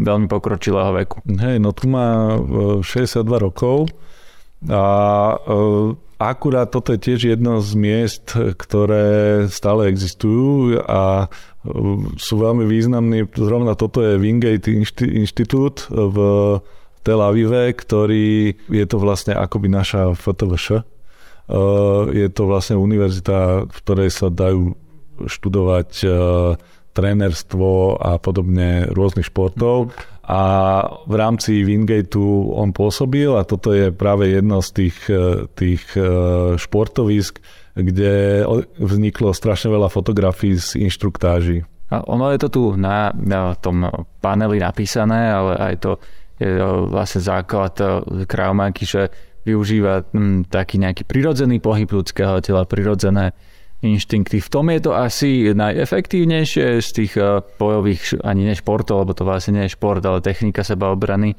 veľmi 0.01 0.25
pokročilého 0.25 0.98
veku. 0.98 1.22
Hej, 1.30 1.62
no 1.62 1.77
tu 1.77 1.86
má 1.86 2.42
uh, 2.42 2.82
62 2.82 3.22
rokov 3.38 3.94
a 4.65 4.86
uh, 5.38 5.94
akurát 6.18 6.74
toto 6.74 6.89
je 6.89 7.06
tiež 7.06 7.38
jedno 7.38 7.62
z 7.62 7.72
miest, 7.77 8.34
ktoré 8.34 9.46
stále 9.53 9.94
existujú 9.94 10.82
a 10.82 11.30
sú 12.18 12.34
veľmi 12.42 12.65
významní. 12.65 13.30
Zrovna 13.38 13.77
toto 13.77 14.01
je 14.01 14.18
Wingate 14.18 14.74
inštitút 15.06 15.88
v 15.88 16.18
Tel 17.06 17.20
Avive, 17.22 17.72
ktorý 17.77 18.58
je 18.68 18.86
to 18.89 18.98
vlastne 18.98 19.38
akoby 19.38 19.70
naša 19.70 20.18
FTVŠ 20.18 20.92
je 22.13 22.27
to 22.31 22.43
vlastne 22.47 22.79
univerzita, 22.79 23.67
v 23.67 23.77
ktorej 23.83 24.09
sa 24.15 24.31
dajú 24.31 24.79
študovať 25.27 25.89
trénerstvo 26.93 28.00
a 28.00 28.21
podobne 28.21 28.88
rôznych 28.93 29.27
športov. 29.27 29.91
A 30.23 30.43
v 31.03 31.15
rámci 31.19 31.67
Wingateu 31.67 32.55
on 32.55 32.71
pôsobil 32.71 33.27
a 33.35 33.43
toto 33.43 33.75
je 33.75 33.91
práve 33.91 34.31
jedno 34.31 34.63
z 34.63 34.69
tých, 34.71 34.97
tých 35.59 35.83
športovisk, 36.55 37.43
kde 37.75 38.45
vzniklo 38.79 39.35
strašne 39.35 39.73
veľa 39.73 39.91
fotografií 39.91 40.55
z 40.55 40.79
inštruktáží. 40.79 41.67
A 41.91 42.07
ono 42.07 42.31
je 42.31 42.39
to 42.39 42.50
tu 42.50 42.63
na, 42.79 43.12
na 43.12 43.53
tom 43.59 43.83
paneli 44.23 44.63
napísané, 44.63 45.29
ale 45.29 45.59
aj 45.59 45.75
to 45.83 45.91
je 46.39 46.57
vlastne 46.89 47.21
základ 47.21 47.75
kraumanky, 48.25 48.88
že 48.88 49.12
využíva 49.43 50.07
hm, 50.12 50.47
taký 50.47 50.79
nejaký 50.79 51.03
prirodzený 51.07 51.59
pohyb 51.59 51.88
ľudského 51.88 52.39
tela, 52.43 52.63
prirodzené 52.67 53.35
inštinkty. 53.83 54.39
V 54.39 54.50
tom 54.50 54.71
je 54.71 54.79
to 54.79 54.91
asi 54.95 55.51
najefektívnejšie 55.51 56.79
z 56.79 56.89
tých 56.95 57.13
bojových, 57.59 58.23
ani 58.23 58.47
ne 58.47 58.55
športov, 58.55 59.03
lebo 59.03 59.12
to 59.12 59.27
vlastne 59.27 59.59
nie 59.59 59.67
je 59.67 59.75
šport, 59.75 60.00
ale 60.07 60.23
technika 60.23 60.63
sebaobrany, 60.63 61.35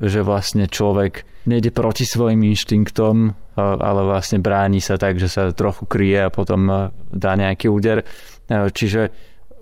že 0.00 0.20
vlastne 0.24 0.64
človek 0.64 1.28
nejde 1.44 1.70
proti 1.76 2.08
svojim 2.08 2.40
inštinktom, 2.48 3.36
ale 3.60 4.00
vlastne 4.08 4.40
bráni 4.40 4.80
sa 4.80 4.96
tak, 4.96 5.20
že 5.20 5.28
sa 5.28 5.52
trochu 5.52 5.84
kryje 5.84 6.24
a 6.24 6.32
potom 6.32 6.90
dá 7.12 7.32
nejaký 7.36 7.68
úder. 7.68 8.02
Čiže 8.48 9.12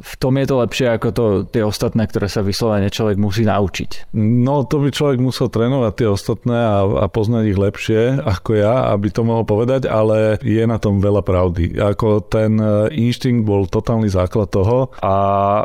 v 0.00 0.14
tom 0.16 0.34
je 0.40 0.46
to 0.49 0.56
lepšie 0.58 0.87
ako 0.88 1.08
to, 1.12 1.25
tie 1.46 1.62
ostatné, 1.62 2.08
ktoré 2.08 2.26
sa 2.26 2.40
vyslovene 2.40 2.88
človek 2.88 3.20
musí 3.20 3.44
naučiť. 3.44 4.14
No 4.16 4.64
to 4.64 4.82
by 4.82 4.88
človek 4.90 5.20
musel 5.20 5.52
trénovať 5.52 5.92
tie 5.94 6.08
ostatné 6.08 6.58
a, 6.58 6.78
a 6.84 7.06
poznať 7.06 7.44
ich 7.52 7.58
lepšie 7.58 8.00
ako 8.25 8.50
ja, 8.58 8.90
aby 8.90 9.12
to 9.12 9.22
mohol 9.22 9.44
povedať, 9.46 9.87
ale 9.87 10.40
je 10.42 10.64
na 10.64 10.80
tom 10.80 10.99
veľa 10.99 11.22
pravdy. 11.22 11.76
Ako 11.78 12.25
ten 12.25 12.58
e, 12.58 12.90
inštinkt 12.99 13.46
bol 13.46 13.70
totálny 13.70 14.11
základ 14.11 14.50
toho 14.50 14.90
a 14.99 15.14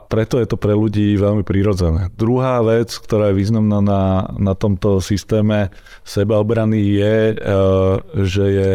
preto 0.06 0.38
je 0.38 0.48
to 0.48 0.58
pre 0.60 0.76
ľudí 0.76 1.18
veľmi 1.18 1.42
prirodzené. 1.42 2.14
Druhá 2.14 2.62
vec, 2.62 2.94
ktorá 2.94 3.34
je 3.34 3.40
významná 3.40 3.80
na, 3.82 4.04
na 4.38 4.54
tomto 4.54 5.00
systéme 5.02 5.74
sebaobrany 6.06 6.78
je, 6.78 7.16
e, 7.34 7.36
že 8.28 8.46
je 8.46 8.74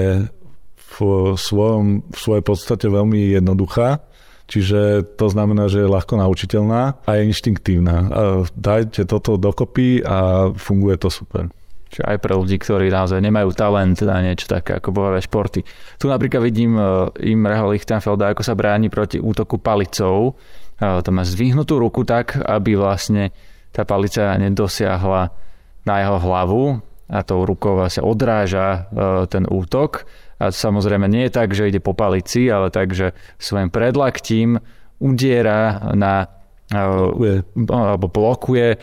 v, 0.93 0.99
svojom, 1.39 2.05
v 2.13 2.19
svojej 2.19 2.45
podstate 2.45 2.87
veľmi 2.89 3.37
jednoduchá 3.39 4.12
Čiže 4.53 5.09
to 5.17 5.33
znamená, 5.33 5.73
že 5.73 5.81
je 5.81 5.89
ľahko 5.89 6.21
naučiteľná 6.21 7.01
a 7.09 7.11
je 7.17 7.25
inštinktívna. 7.25 8.13
Dajte 8.53 9.09
toto 9.09 9.41
dokopy 9.41 10.05
a 10.05 10.53
funguje 10.53 11.01
to 11.01 11.09
super. 11.09 11.49
Čiže 11.93 12.05
aj 12.05 12.19
pre 12.21 12.33
ľudí, 12.37 12.57
ktorí 12.61 12.93
naozaj 12.93 13.21
nemajú 13.21 13.53
talent 13.57 13.97
na 14.05 14.21
niečo 14.21 14.49
také 14.49 14.77
ako 14.77 14.93
bojové 14.93 15.25
športy. 15.25 15.61
Tu 16.01 16.05
napríklad 16.09 16.41
vidím 16.41 16.77
e, 16.81 16.85
Imreho 17.33 17.69
Lichtenfelda, 17.69 18.33
ako 18.33 18.41
sa 18.41 18.57
bráni 18.57 18.89
proti 18.89 19.21
útoku 19.21 19.61
palicou. 19.61 20.33
E, 20.81 21.01
to 21.05 21.13
má 21.13 21.21
zdvihnutú 21.21 21.77
ruku 21.77 22.09
tak, 22.09 22.41
aby 22.41 22.81
vlastne 22.81 23.29
tá 23.77 23.85
palica 23.85 24.33
nedosiahla 24.41 25.37
na 25.85 25.95
jeho 26.01 26.17
hlavu 26.17 26.65
a 27.13 27.21
tou 27.29 27.45
rukou 27.45 27.77
vlastne 27.77 28.09
odráža 28.09 28.89
e, 28.89 29.29
ten 29.29 29.45
útok 29.45 30.09
a 30.43 30.51
samozrejme 30.51 31.07
nie 31.07 31.31
je 31.31 31.37
tak, 31.39 31.55
že 31.55 31.71
ide 31.71 31.79
po 31.79 31.95
palici, 31.95 32.51
ale 32.51 32.75
tak, 32.75 32.91
že 32.91 33.15
svojim 33.39 33.71
predlaktím 33.71 34.59
udiera 34.99 35.95
na 35.95 36.27
blokuje. 36.73 37.45
alebo 37.69 38.07
blokuje 38.09 38.81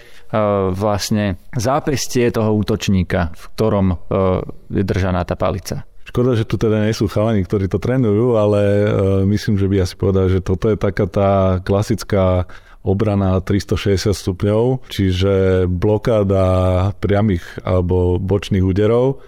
vlastne 0.77 1.41
zápestie 1.57 2.29
toho 2.29 2.53
útočníka, 2.53 3.33
v 3.33 3.43
ktorom 3.55 3.87
je 4.69 4.83
držaná 4.85 5.25
tá 5.25 5.33
palica. 5.33 5.89
Škoda, 6.05 6.33
že 6.33 6.45
tu 6.45 6.57
teda 6.57 6.85
nie 6.85 6.93
sú 6.93 7.05
chalani, 7.05 7.45
ktorí 7.45 7.69
to 7.69 7.77
trénujú, 7.77 8.33
ale 8.37 8.61
myslím, 9.29 9.61
že 9.61 9.69
by 9.69 9.85
asi 9.85 9.93
povedal, 9.93 10.25
že 10.29 10.41
toto 10.41 10.69
je 10.73 10.77
taká 10.77 11.05
tá 11.05 11.61
klasická 11.61 12.49
obrana 12.81 13.37
360 13.41 14.17
stupňov, 14.17 14.89
čiže 14.89 15.65
blokáda 15.69 16.89
priamých 16.97 17.45
alebo 17.61 18.17
bočných 18.17 18.65
úderov 18.65 19.21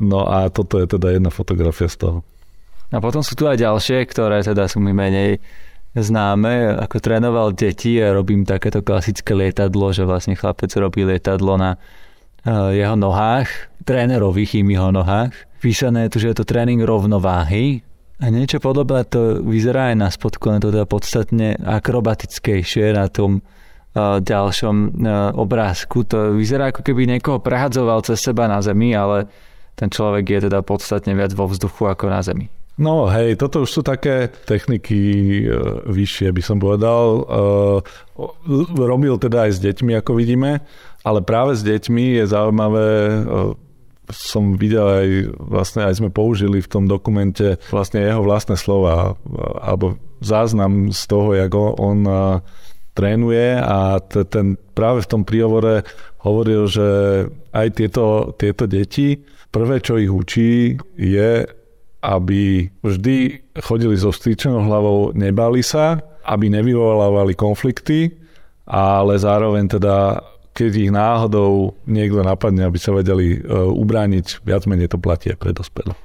no 0.00 0.20
a 0.28 0.52
toto 0.52 0.76
je 0.76 0.86
teda 0.86 1.16
jedna 1.16 1.32
fotografia 1.32 1.88
z 1.88 1.96
toho. 1.96 2.18
A 2.90 2.98
potom 2.98 3.22
sú 3.22 3.38
tu 3.38 3.46
aj 3.46 3.56
ďalšie, 3.56 4.04
ktoré 4.10 4.42
teda 4.42 4.66
sú 4.66 4.82
mi 4.82 4.90
menej 4.90 5.38
známe, 5.94 6.78
ako 6.78 7.02
trénoval 7.02 7.50
deti 7.54 7.98
a 7.98 8.14
robím 8.14 8.46
takéto 8.46 8.82
klasické 8.82 9.34
lietadlo, 9.34 9.90
že 9.90 10.06
vlastne 10.06 10.38
chlapec 10.38 10.70
robí 10.78 11.02
lietadlo 11.02 11.58
na 11.58 11.74
uh, 11.74 12.70
jeho 12.70 12.94
nohách, 12.94 13.50
trénerových 13.82 14.62
jeho 14.62 14.90
nohách. 14.94 15.34
Písané 15.58 16.06
je 16.06 16.12
tu, 16.14 16.18
že 16.22 16.28
je 16.30 16.36
to 16.38 16.46
tréning 16.46 16.82
rovnováhy 16.82 17.82
a 18.20 18.28
niečo 18.28 18.60
podobné 18.60 19.02
to 19.08 19.40
vyzerá 19.40 19.90
aj 19.90 19.96
na 19.96 20.08
spodku, 20.12 20.52
len 20.52 20.60
to 20.60 20.68
teda 20.68 20.84
podstatne 20.84 21.56
akrobatickejšie 21.58 22.92
na 22.92 23.08
tom 23.08 23.40
ďalšom 23.98 25.02
obrázku. 25.34 26.06
To 26.14 26.38
vyzerá 26.38 26.70
ako 26.70 26.86
keby 26.86 27.10
niekoho 27.10 27.42
prehadzoval 27.42 28.06
cez 28.06 28.22
seba 28.22 28.46
na 28.46 28.62
zemi, 28.62 28.94
ale 28.94 29.26
ten 29.74 29.90
človek 29.90 30.24
je 30.28 30.40
teda 30.46 30.62
podstatne 30.62 31.16
viac 31.16 31.34
vo 31.34 31.50
vzduchu 31.50 31.90
ako 31.90 32.06
na 32.06 32.22
zemi. 32.22 32.46
No 32.80 33.12
hej, 33.12 33.36
toto 33.36 33.68
už 33.68 33.70
sú 33.70 33.82
také 33.84 34.32
techniky 34.48 34.96
e, 34.96 35.44
vyššie, 35.84 36.32
by 36.32 36.40
som 36.40 36.56
povedal. 36.56 37.04
E, 37.20 37.22
robil 38.80 39.20
teda 39.20 39.44
aj 39.44 39.52
s 39.52 39.60
deťmi, 39.60 40.00
ako 40.00 40.16
vidíme, 40.16 40.64
ale 41.04 41.20
práve 41.20 41.60
s 41.60 41.62
deťmi 41.66 42.16
je 42.16 42.24
zaujímavé 42.24 42.88
e, 42.88 43.20
som 44.10 44.56
videl 44.56 44.86
aj, 44.86 45.08
vlastne 45.38 45.86
aj 45.86 46.00
sme 46.00 46.10
použili 46.10 46.64
v 46.64 46.70
tom 46.72 46.90
dokumente 46.90 47.62
vlastne 47.70 48.02
jeho 48.02 48.26
vlastné 48.26 48.58
slova 48.58 49.14
alebo 49.62 50.02
záznam 50.18 50.90
z 50.90 51.02
toho, 51.06 51.30
jak 51.38 51.54
on 51.54 52.10
trénuje 53.00 53.56
a 53.56 53.96
t- 54.04 54.28
ten 54.28 54.60
práve 54.76 55.00
v 55.00 55.10
tom 55.10 55.22
príhovore 55.24 55.88
hovoril, 56.20 56.68
že 56.68 56.88
aj 57.56 57.66
tieto, 57.80 58.36
tieto 58.36 58.68
deti, 58.68 59.16
prvé, 59.48 59.80
čo 59.80 59.96
ich 59.96 60.12
učí, 60.12 60.76
je, 61.00 61.48
aby 62.04 62.68
vždy 62.84 63.16
chodili 63.64 63.96
so 63.96 64.12
stýčenou 64.12 64.68
hlavou, 64.68 65.16
nebali 65.16 65.64
sa, 65.64 65.96
aby 66.28 66.52
nevyvolávali 66.52 67.32
konflikty, 67.32 68.12
ale 68.68 69.16
zároveň 69.16 69.80
teda 69.80 69.96
keď 70.50 70.72
ich 70.76 70.92
náhodou 70.92 71.78
niekto 71.86 72.20
napadne, 72.20 72.66
aby 72.66 72.76
sa 72.76 72.92
vedeli 72.92 73.38
uh, 73.38 73.70
ubrániť, 73.70 74.44
viac 74.44 74.66
menej 74.66 74.92
to 74.92 74.98
platí 75.00 75.32
pre 75.38 75.54
dospelých. 75.54 75.96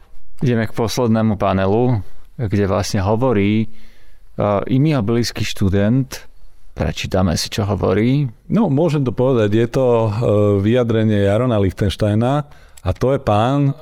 Ideme 0.46 0.70
k 0.70 0.78
poslednému 0.78 1.36
panelu, 1.36 2.00
kde 2.38 2.70
vlastne 2.70 3.02
hovorí 3.02 3.68
uh, 3.68 4.62
imi 4.70 4.96
blízky 5.02 5.44
študent 5.44 6.30
Prečítame 6.76 7.40
si, 7.40 7.48
čo 7.48 7.64
hovorí. 7.64 8.28
No, 8.52 8.68
môžem 8.68 9.08
to 9.08 9.16
povedať. 9.16 9.50
Je 9.56 9.68
to 9.72 9.88
e, 9.88 10.10
vyjadrenie 10.60 11.24
Jarona 11.24 11.56
Lichtensteina 11.56 12.52
a 12.84 12.90
to 12.92 13.16
je 13.16 13.20
pán, 13.24 13.72
e, 13.72 13.74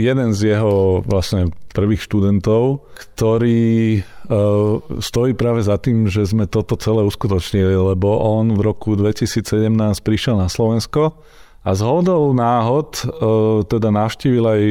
jeden 0.00 0.32
z 0.32 0.56
jeho 0.56 1.04
vlastne 1.04 1.52
prvých 1.76 2.08
študentov, 2.08 2.88
ktorý 2.96 4.00
e, 4.00 4.02
stojí 5.04 5.36
práve 5.36 5.60
za 5.60 5.76
tým, 5.76 6.08
že 6.08 6.24
sme 6.24 6.48
toto 6.48 6.72
celé 6.80 7.04
uskutočnili, 7.04 7.76
lebo 7.92 8.16
on 8.24 8.56
v 8.56 8.64
roku 8.64 8.96
2017 8.96 9.68
prišiel 10.00 10.40
na 10.40 10.48
Slovensko 10.48 11.20
a 11.68 11.76
z 11.76 11.80
hodou 11.84 12.32
náhod 12.34 13.06
teda 13.70 13.94
navštívil 13.94 14.44
aj 14.50 14.62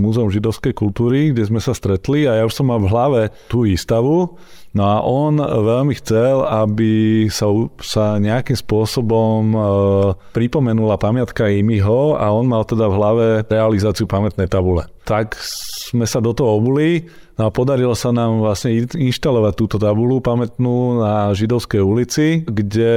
Múzeum 0.00 0.32
židovskej 0.32 0.72
kultúry, 0.72 1.36
kde 1.36 1.44
sme 1.44 1.60
sa 1.60 1.76
stretli 1.76 2.24
a 2.24 2.40
ja 2.40 2.48
už 2.48 2.56
som 2.56 2.72
mal 2.72 2.80
v 2.80 2.88
hlave 2.88 3.20
tú 3.52 3.68
výstavu, 3.68 4.40
No 4.70 4.86
a 4.86 5.02
on 5.02 5.42
veľmi 5.42 5.98
chcel, 5.98 6.46
aby 6.46 7.26
sa, 7.26 7.50
sa 7.82 8.22
nejakým 8.22 8.54
spôsobom 8.54 9.40
e, 9.50 9.58
pripomenula 10.30 10.94
pamiatka 10.94 11.50
Imiho 11.50 12.14
a 12.14 12.30
on 12.30 12.46
mal 12.46 12.62
teda 12.62 12.86
v 12.86 12.94
hlave 12.94 13.26
realizáciu 13.50 14.06
pamätnej 14.06 14.46
tabule. 14.46 14.86
Tak 15.02 15.34
sme 15.90 16.06
sa 16.06 16.22
do 16.22 16.30
toho 16.30 16.62
obuli 16.62 17.02
no 17.34 17.50
a 17.50 17.54
podarilo 17.54 17.98
sa 17.98 18.14
nám 18.14 18.38
vlastne 18.46 18.86
inštalovať 18.94 19.54
túto 19.58 19.76
tabulu 19.82 20.22
pamätnú 20.22 21.02
na 21.02 21.34
Židovskej 21.34 21.82
ulici, 21.82 22.46
kde 22.46 22.94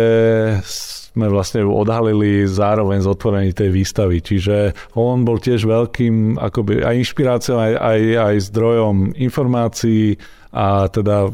sme 0.62 1.26
vlastne 1.26 1.66
odhalili 1.66 2.46
zároveň 2.46 3.02
z 3.02 3.10
otvorení 3.10 3.50
tej 3.50 3.74
výstavy. 3.74 4.22
Čiže 4.22 4.78
on 4.94 5.26
bol 5.26 5.42
tiež 5.42 5.66
veľkým 5.66 6.38
akoby 6.38 6.86
aj 6.86 7.02
inšpiráciou, 7.02 7.58
aj, 7.58 7.74
aj, 7.82 8.02
aj 8.30 8.36
zdrojom 8.54 9.18
informácií 9.18 10.22
a 10.54 10.86
teda 10.86 11.34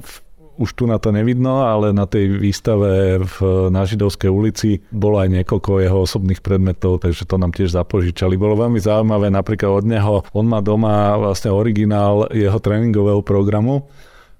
už 0.59 0.75
tu 0.75 0.83
na 0.83 0.99
to 0.99 1.15
nevidno, 1.15 1.63
ale 1.63 1.95
na 1.95 2.03
tej 2.03 2.35
výstave 2.35 3.23
v, 3.23 3.35
na 3.71 3.87
Židovskej 3.87 4.27
ulici 4.27 4.83
bolo 4.91 5.23
aj 5.23 5.31
niekoľko 5.31 5.79
jeho 5.79 6.03
osobných 6.03 6.43
predmetov, 6.43 6.99
takže 6.99 7.23
to 7.23 7.39
nám 7.39 7.55
tiež 7.55 7.71
zapožičali. 7.71 8.35
Bolo 8.35 8.59
veľmi 8.59 8.77
zaujímavé 8.83 9.31
napríklad 9.31 9.81
od 9.81 9.85
neho, 9.87 10.15
on 10.35 10.45
má 10.51 10.59
doma 10.59 11.15
vlastne 11.15 11.55
originál 11.55 12.27
jeho 12.35 12.59
tréningového 12.59 13.23
programu, 13.23 13.87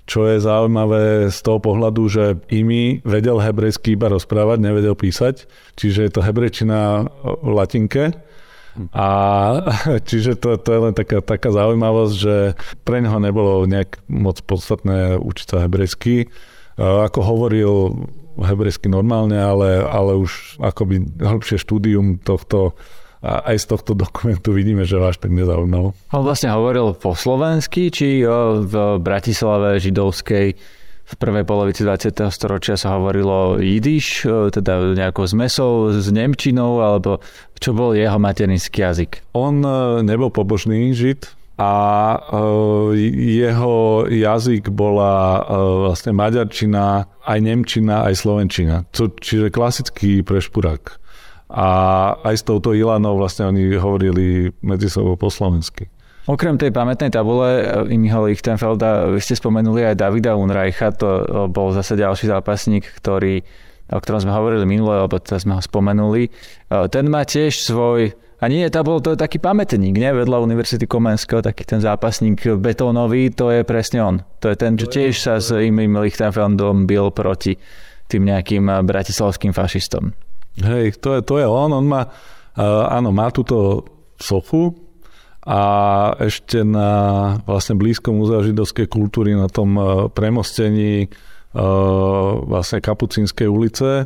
čo 0.04 0.28
je 0.28 0.44
zaujímavé 0.44 1.32
z 1.32 1.40
toho 1.40 1.64
pohľadu, 1.64 2.04
že 2.12 2.24
Imi 2.52 3.00
vedel 3.08 3.40
hebrejsky 3.40 3.96
iba 3.96 4.12
rozprávať, 4.12 4.60
nevedel 4.60 5.00
písať, 5.00 5.48
čiže 5.80 6.10
je 6.10 6.12
to 6.12 6.26
hebrečina 6.26 7.08
v 7.24 7.50
latinke 7.56 8.12
A 8.96 9.08
čiže 10.10 10.40
to, 10.40 10.56
to 10.56 10.70
je 10.72 10.80
len 10.90 10.94
taká, 10.96 11.20
taká 11.20 11.52
zaujímavosť, 11.52 12.14
že 12.16 12.36
pre 12.88 13.04
neho 13.04 13.20
nebolo 13.20 13.68
nejak 13.68 14.00
moc 14.08 14.40
podstatné 14.44 15.20
učiť 15.20 15.46
sa 15.46 15.58
hebrejsky. 15.68 16.32
Ako 16.80 17.20
hovoril 17.20 17.74
hebrejsky 18.40 18.88
normálne, 18.88 19.36
ale, 19.36 19.84
ale 19.84 20.16
už 20.16 20.64
akoby 20.64 21.04
hĺbšie 21.20 21.60
štúdium 21.60 22.24
tohto 22.24 22.78
a 23.20 23.52
aj 23.52 23.58
z 23.60 23.66
tohto 23.76 23.92
dokumentu 24.00 24.56
vidíme, 24.56 24.88
že 24.88 24.96
vás 24.96 25.20
tak 25.20 25.36
nezaujímalo. 25.36 25.92
On 26.16 26.24
vlastne 26.24 26.56
hovoril 26.56 26.96
po 26.96 27.12
slovensky, 27.12 27.92
či 27.92 28.24
v 28.64 28.74
Bratislave 29.04 29.76
židovskej 29.84 30.56
v 31.10 31.14
prvej 31.18 31.42
polovici 31.42 31.82
20. 31.82 32.30
storočia 32.30 32.78
sa 32.78 33.02
hovorilo 33.02 33.58
jidiš, 33.58 34.30
teda 34.54 34.94
nejakou 34.94 35.26
zmesou 35.26 35.90
s 35.90 36.06
nemčinou, 36.14 36.86
alebo 36.86 37.18
čo 37.58 37.74
bol 37.74 37.98
jeho 37.98 38.22
materinský 38.22 38.86
jazyk? 38.86 39.26
On 39.34 39.58
e, 39.66 40.06
nebol 40.06 40.30
pobožný 40.30 40.94
žid 40.94 41.26
a 41.58 41.74
e, 42.16 42.18
jeho 43.42 44.06
jazyk 44.06 44.70
bola 44.70 45.42
e, 45.42 45.42
vlastne 45.90 46.14
maďarčina, 46.14 47.10
aj 47.26 47.40
nemčina, 47.42 48.06
aj 48.06 48.14
slovenčina. 48.16 48.76
Čiže 48.96 49.52
klasický 49.52 50.22
prešpurák. 50.22 51.02
A 51.50 51.70
aj 52.22 52.36
s 52.38 52.44
touto 52.46 52.78
Ilanou 52.78 53.18
vlastne 53.18 53.50
oni 53.50 53.74
hovorili 53.76 54.54
medzi 54.62 54.86
sebou 54.86 55.18
po 55.18 55.34
slovensky. 55.34 55.90
Okrem 56.28 56.60
tej 56.60 56.76
pamätnej 56.76 57.14
tabule 57.14 57.64
eh, 57.64 57.96
Imiho 57.96 58.28
Lichtenfelda, 58.28 59.08
vy 59.08 59.20
ste 59.24 59.40
spomenuli 59.40 59.88
aj 59.88 59.96
Davida 59.96 60.36
Unreicha, 60.36 60.92
to 60.92 61.08
eh, 61.08 61.24
bol 61.48 61.72
zase 61.72 61.96
ďalší 61.96 62.28
zápasník, 62.28 62.90
ktorý, 63.00 63.46
o 63.94 64.00
ktorom 64.02 64.26
sme 64.26 64.36
hovorili 64.36 64.66
minule, 64.68 65.00
alebo 65.00 65.22
teraz 65.22 65.48
sme 65.48 65.58
ho 65.58 65.62
spomenuli. 65.64 66.30
Ten 66.70 67.10
má 67.10 67.26
tiež 67.26 67.58
svoj 67.66 68.14
a 68.40 68.48
nie, 68.48 68.64
to 68.72 68.80
bol 68.88 69.04
to 69.04 69.20
taký 69.20 69.36
pamätník, 69.36 70.00
nie? 70.00 70.16
Vedľa 70.16 70.40
Univerzity 70.40 70.88
Komenského, 70.88 71.44
taký 71.44 71.68
ten 71.68 71.84
zápasník 71.84 72.56
betónový, 72.56 73.36
to 73.36 73.52
je 73.52 73.68
presne 73.68 74.00
on. 74.00 74.16
To 74.40 74.48
je 74.48 74.56
ten, 74.56 74.80
čo 74.80 74.88
tiež 74.88 75.14
sa 75.20 75.44
s 75.44 75.52
Imim 75.52 76.00
Lichtenfeldom 76.00 76.88
bil 76.88 77.12
proti 77.12 77.60
tým 78.08 78.32
nejakým 78.32 78.88
bratislavským 78.88 79.52
fašistom. 79.52 80.16
Hej, 80.56 81.04
to 81.04 81.20
je, 81.20 81.22
to 81.28 81.36
je 81.36 81.48
on. 81.52 81.68
On 81.76 81.84
má, 81.84 82.08
áno, 82.88 83.12
má 83.12 83.28
túto 83.36 83.84
sochu, 84.16 84.72
a 85.50 85.62
ešte 86.22 86.62
na 86.62 86.92
vlastne 87.50 87.74
blízkom 87.74 88.22
múzea 88.22 88.46
židovskej 88.46 88.86
kultúry 88.86 89.34
na 89.34 89.50
tom 89.50 89.74
e, 89.74 89.82
premostení 90.14 90.94
e, 91.02 91.08
vlastne 92.46 92.78
Kapucínskej 92.78 93.50
ulice, 93.50 94.06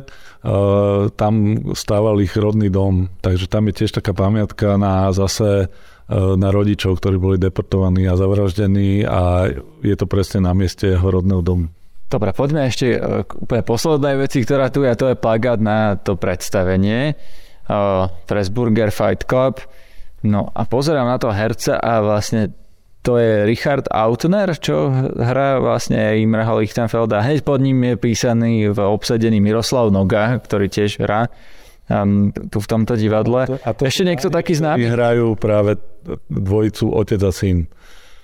tam 1.12 1.32
stával 1.76 2.24
ich 2.24 2.32
rodný 2.32 2.72
dom, 2.72 3.12
takže 3.20 3.52
tam 3.52 3.68
je 3.68 3.84
tiež 3.84 4.00
taká 4.00 4.16
pamiatka 4.16 4.80
na 4.80 5.12
zase 5.12 5.68
na 6.12 6.52
rodičov, 6.52 7.00
ktorí 7.00 7.16
boli 7.16 7.36
deportovaní 7.40 8.04
a 8.04 8.20
zavraždení 8.20 9.08
a 9.08 9.48
je 9.80 9.96
to 9.96 10.04
presne 10.04 10.44
na 10.44 10.52
mieste 10.52 10.92
jeho 10.92 11.08
rodného 11.08 11.40
domu. 11.40 11.72
Dobre, 12.12 12.36
poďme 12.36 12.68
ešte 12.68 13.00
k 13.24 13.30
úplne 13.40 13.64
poslednej 13.64 14.20
veci, 14.20 14.44
ktorá 14.44 14.68
tu 14.68 14.84
je, 14.84 14.92
a 14.92 15.00
to 15.00 15.08
je 15.08 15.16
plagát 15.16 15.56
na 15.56 15.96
to 15.96 16.20
predstavenie. 16.20 17.16
Pressburger 18.28 18.92
Fight 18.92 19.24
Club. 19.24 19.64
No 20.24 20.48
a 20.56 20.64
pozerám 20.64 21.04
na 21.04 21.20
to 21.20 21.28
herca 21.28 21.76
a 21.76 22.00
vlastne 22.00 22.56
to 23.04 23.20
je 23.20 23.44
Richard 23.44 23.84
Autner, 23.92 24.56
čo 24.56 24.88
hrá 25.12 25.60
vlastne 25.60 26.16
Imreho 26.16 26.56
Lichtenfelda. 26.56 27.20
Hneď 27.20 27.44
pod 27.44 27.60
ním 27.60 27.84
je 27.92 27.94
písaný 28.00 28.72
v 28.72 28.80
obsadený 28.80 29.44
Miroslav 29.44 29.92
Noga, 29.92 30.40
ktorý 30.40 30.72
tiež 30.72 31.04
hrá 31.04 31.28
um, 31.92 32.32
tu 32.32 32.64
v 32.64 32.66
tomto 32.66 32.96
divadle. 32.96 33.60
A 33.60 33.70
to, 33.76 33.84
Ešte 33.84 34.08
niekto 34.08 34.32
taký 34.32 34.56
známy? 34.56 34.88
hrajú 34.88 35.36
práve 35.36 35.76
dvojicu 36.32 36.88
otec 36.96 37.20
a 37.20 37.28
syn. 37.28 37.68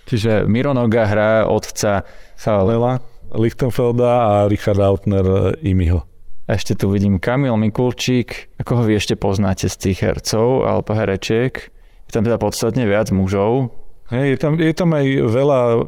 Čiže 0.09 0.49
Miro 0.49 0.73
Noga 0.73 1.05
hrá 1.05 1.45
otca 1.45 2.09
Lela 2.41 3.05
Lichtenfelda 3.37 4.13
a 4.25 4.33
Richard 4.49 4.81
Autner 4.81 5.61
Imiho. 5.61 6.09
Ešte 6.49 6.75
tu 6.75 6.91
vidím 6.91 7.21
Kamil 7.23 7.55
Mikulčík. 7.55 8.57
Ako 8.59 8.81
ho 8.81 8.83
vy 8.89 8.99
ešte 8.99 9.15
poznáte 9.15 9.71
z 9.71 9.77
tých 9.77 10.03
hercov 10.03 10.67
alebo 10.67 10.97
herečiek? 10.97 11.71
Je 12.11 12.15
tam 12.19 12.27
teda 12.27 12.43
podstatne 12.43 12.83
viac 12.91 13.15
mužov. 13.15 13.71
Hej, 14.11 14.35
je, 14.35 14.39
tam, 14.43 14.53
je 14.59 14.75
tam 14.75 14.91
aj 14.91 15.07
veľa 15.23 15.61
e, 15.71 15.79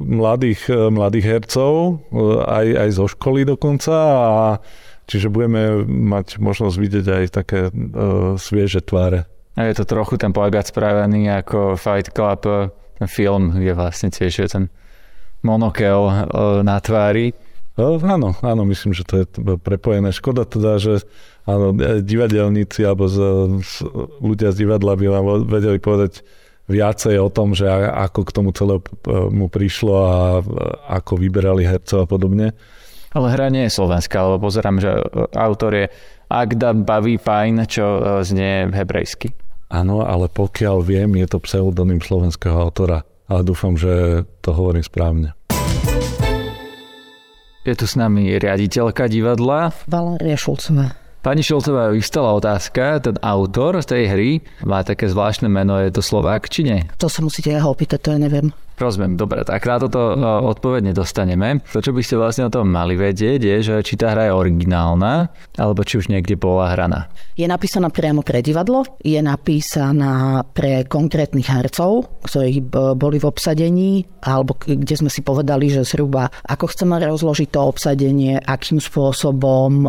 mladých, 0.00 0.64
e, 0.72 0.88
mladých 0.88 1.26
hercov, 1.28 1.72
e, 1.92 1.92
aj, 2.40 2.66
aj 2.72 2.88
zo 2.96 3.04
školy 3.04 3.44
dokonca 3.44 3.92
a 3.92 4.56
čiže 5.04 5.28
budeme 5.28 5.84
mať 5.84 6.40
možnosť 6.40 6.76
vidieť 6.78 7.06
aj 7.10 7.24
také 7.34 7.60
uh, 7.66 8.38
svieže 8.38 8.78
tváre. 8.86 9.26
A 9.58 9.66
je 9.66 9.74
to 9.74 9.82
trochu 9.82 10.14
ten 10.22 10.30
plagát 10.30 10.70
spravený 10.70 11.26
ako 11.34 11.74
Fight 11.74 12.14
Club, 12.14 12.46
ten 12.94 13.08
film 13.10 13.58
je 13.58 13.74
vlastne 13.74 14.14
tiež 14.14 14.32
je 14.38 14.46
ten 14.46 14.64
monokel 15.42 16.30
na 16.62 16.78
tvári. 16.78 17.34
Uh, 17.80 17.96
áno, 18.04 18.36
áno, 18.44 18.62
myslím, 18.68 18.92
že 18.92 19.08
to 19.08 19.24
je 19.24 19.26
prepojené. 19.56 20.12
Škoda 20.12 20.44
teda, 20.44 20.76
že 20.76 21.00
áno, 21.48 21.72
divadelníci 22.04 22.84
alebo 22.84 23.08
z, 23.08 23.16
z, 23.64 23.72
ľudia 24.20 24.52
z 24.52 24.68
divadla 24.68 25.00
by 25.00 25.06
vám 25.08 25.26
vedeli 25.48 25.80
povedať 25.80 26.20
viacej 26.68 27.16
o 27.18 27.32
tom, 27.32 27.56
že 27.56 27.66
ako 27.72 28.20
k 28.28 28.34
tomu 28.36 28.50
celému 28.52 29.48
prišlo 29.48 29.94
a 29.96 30.18
ako 31.00 31.18
vyberali 31.18 31.64
hercov 31.64 32.04
a 32.04 32.06
podobne. 32.06 32.52
Ale 33.10 33.26
hra 33.34 33.50
nie 33.50 33.66
je 33.66 33.74
slovenská, 33.74 34.22
lebo 34.22 34.46
pozerám, 34.46 34.78
že 34.78 34.94
autor 35.34 35.74
je 35.74 35.86
Agda 36.30 36.70
Baví 36.70 37.18
Fajn, 37.18 37.66
čo 37.66 37.82
e, 37.82 38.00
znie 38.22 38.70
hebrejsky. 38.70 39.34
Áno, 39.66 40.06
ale 40.06 40.30
pokiaľ 40.30 40.78
viem, 40.86 41.18
je 41.18 41.26
to 41.26 41.42
pseudonym 41.42 41.98
slovenského 41.98 42.54
autora. 42.54 43.02
Ale 43.26 43.42
dúfam, 43.42 43.74
že 43.74 44.22
to 44.42 44.54
hovorím 44.54 44.86
správne. 44.86 45.34
Je 47.60 47.76
tu 47.76 47.84
s 47.84 47.92
nami 47.92 48.40
riaditeľka 48.40 49.04
divadla. 49.04 49.68
Valéria 49.84 50.32
Šulcová. 50.32 50.96
Pani 51.20 51.44
Šolcová 51.44 51.92
vystala 51.92 52.32
otázka, 52.32 53.04
ten 53.04 53.20
autor 53.20 53.76
z 53.84 53.86
tej 53.92 54.04
hry 54.08 54.30
má 54.64 54.80
také 54.80 55.04
zvláštne 55.04 55.52
meno, 55.52 55.76
je 55.76 55.92
to 55.92 56.00
Slovák 56.00 56.48
či 56.48 56.64
nie? 56.64 56.88
To 56.96 57.12
sa 57.12 57.20
musíte 57.20 57.52
jeho 57.52 57.68
opýtať, 57.68 58.00
to 58.00 58.08
ja 58.16 58.18
neviem. 58.24 58.48
Rozumiem, 58.80 59.12
dobre, 59.20 59.44
tak 59.44 59.68
na 59.68 59.76
toto 59.76 60.16
no, 60.16 60.48
odpoveď 60.48 60.96
nedostaneme. 60.96 61.60
To, 61.76 61.84
čo 61.84 61.92
by 61.92 62.00
ste 62.00 62.16
vlastne 62.16 62.48
o 62.48 62.54
tom 62.54 62.72
mali 62.72 62.96
vedieť, 62.96 63.36
je, 63.36 63.56
že 63.60 63.74
či 63.84 64.00
tá 64.00 64.16
hra 64.16 64.32
je 64.32 64.32
originálna, 64.32 65.28
alebo 65.60 65.84
či 65.84 66.00
už 66.00 66.08
niekde 66.08 66.40
bola 66.40 66.72
hraná. 66.72 67.12
Je 67.36 67.44
napísaná 67.44 67.92
priamo 67.92 68.24
pre 68.24 68.40
divadlo, 68.40 68.88
je 69.04 69.20
napísaná 69.20 70.48
pre 70.56 70.88
konkrétnych 70.88 71.44
hercov, 71.44 72.24
ktorí 72.24 72.64
boli 72.96 73.20
v 73.20 73.28
obsadení, 73.28 74.08
alebo 74.24 74.56
kde 74.56 74.96
sme 74.96 75.12
si 75.12 75.20
povedali, 75.20 75.68
že 75.68 75.84
zhruba 75.84 76.32
ako 76.48 76.72
chceme 76.72 76.96
rozložiť 77.04 77.52
to 77.52 77.60
obsadenie, 77.60 78.40
akým 78.40 78.80
spôsobom, 78.80 79.84
e, 79.84 79.88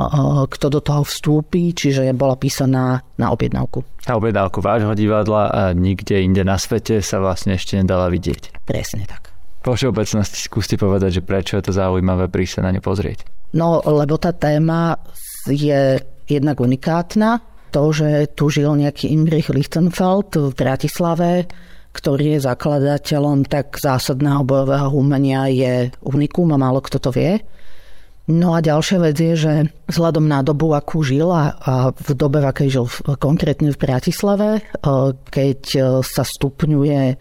kto 0.51 0.67
do 0.67 0.83
toho 0.83 1.07
vstúpi, 1.07 1.71
čiže 1.71 2.11
bola 2.11 2.35
písaná 2.35 2.99
na 3.21 3.29
objednávku. 3.29 3.85
Na 4.09 4.17
objednávku 4.17 4.57
vášho 4.65 4.97
divadla 4.97 5.53
a 5.53 5.61
nikde 5.77 6.17
inde 6.25 6.41
na 6.41 6.57
svete 6.57 7.05
sa 7.05 7.21
vlastne 7.21 7.53
ešte 7.53 7.77
nedala 7.77 8.09
vidieť. 8.09 8.65
Presne 8.65 9.05
tak. 9.05 9.29
Po 9.61 9.77
všeobecnosti 9.77 10.41
skúste 10.41 10.73
povedať, 10.73 11.21
že 11.21 11.25
prečo 11.25 11.53
je 11.61 11.69
to 11.69 11.77
zaujímavé 11.77 12.25
prísť 12.33 12.57
sa 12.57 12.61
na 12.65 12.73
ňu 12.73 12.81
pozrieť. 12.81 13.29
No, 13.53 13.77
lebo 13.85 14.17
tá 14.17 14.33
téma 14.33 14.97
je 15.45 16.01
jednak 16.25 16.57
unikátna. 16.57 17.45
To, 17.71 17.93
že 17.93 18.33
tu 18.35 18.51
žil 18.51 18.73
nejaký 18.73 19.13
Imrich 19.13 19.47
Lichtenfeld 19.53 20.35
v 20.35 20.51
Bratislave, 20.57 21.47
ktorý 21.95 22.35
je 22.35 22.47
zakladateľom 22.47 23.47
tak 23.47 23.79
zásadného 23.79 24.43
bojového 24.43 24.91
umenia, 24.91 25.47
je 25.47 25.87
unikum 26.03 26.51
a 26.51 26.59
málo 26.59 26.83
kto 26.83 26.99
to 26.99 27.13
vie. 27.15 27.39
No 28.31 28.55
a 28.55 28.63
ďalšia 28.63 28.97
vec 29.03 29.17
je, 29.19 29.35
že 29.35 29.53
vzhľadom 29.91 30.23
na 30.23 30.39
dobu, 30.39 30.71
akú 30.71 31.03
žil 31.03 31.27
a, 31.27 31.51
v 31.91 32.09
dobe, 32.15 32.39
v 32.39 32.47
akej 32.47 32.69
žil 32.71 32.85
konkrétne 33.19 33.75
v 33.75 33.81
Bratislave, 33.81 34.63
keď 35.27 35.59
sa 35.99 36.23
stupňuje 36.23 37.19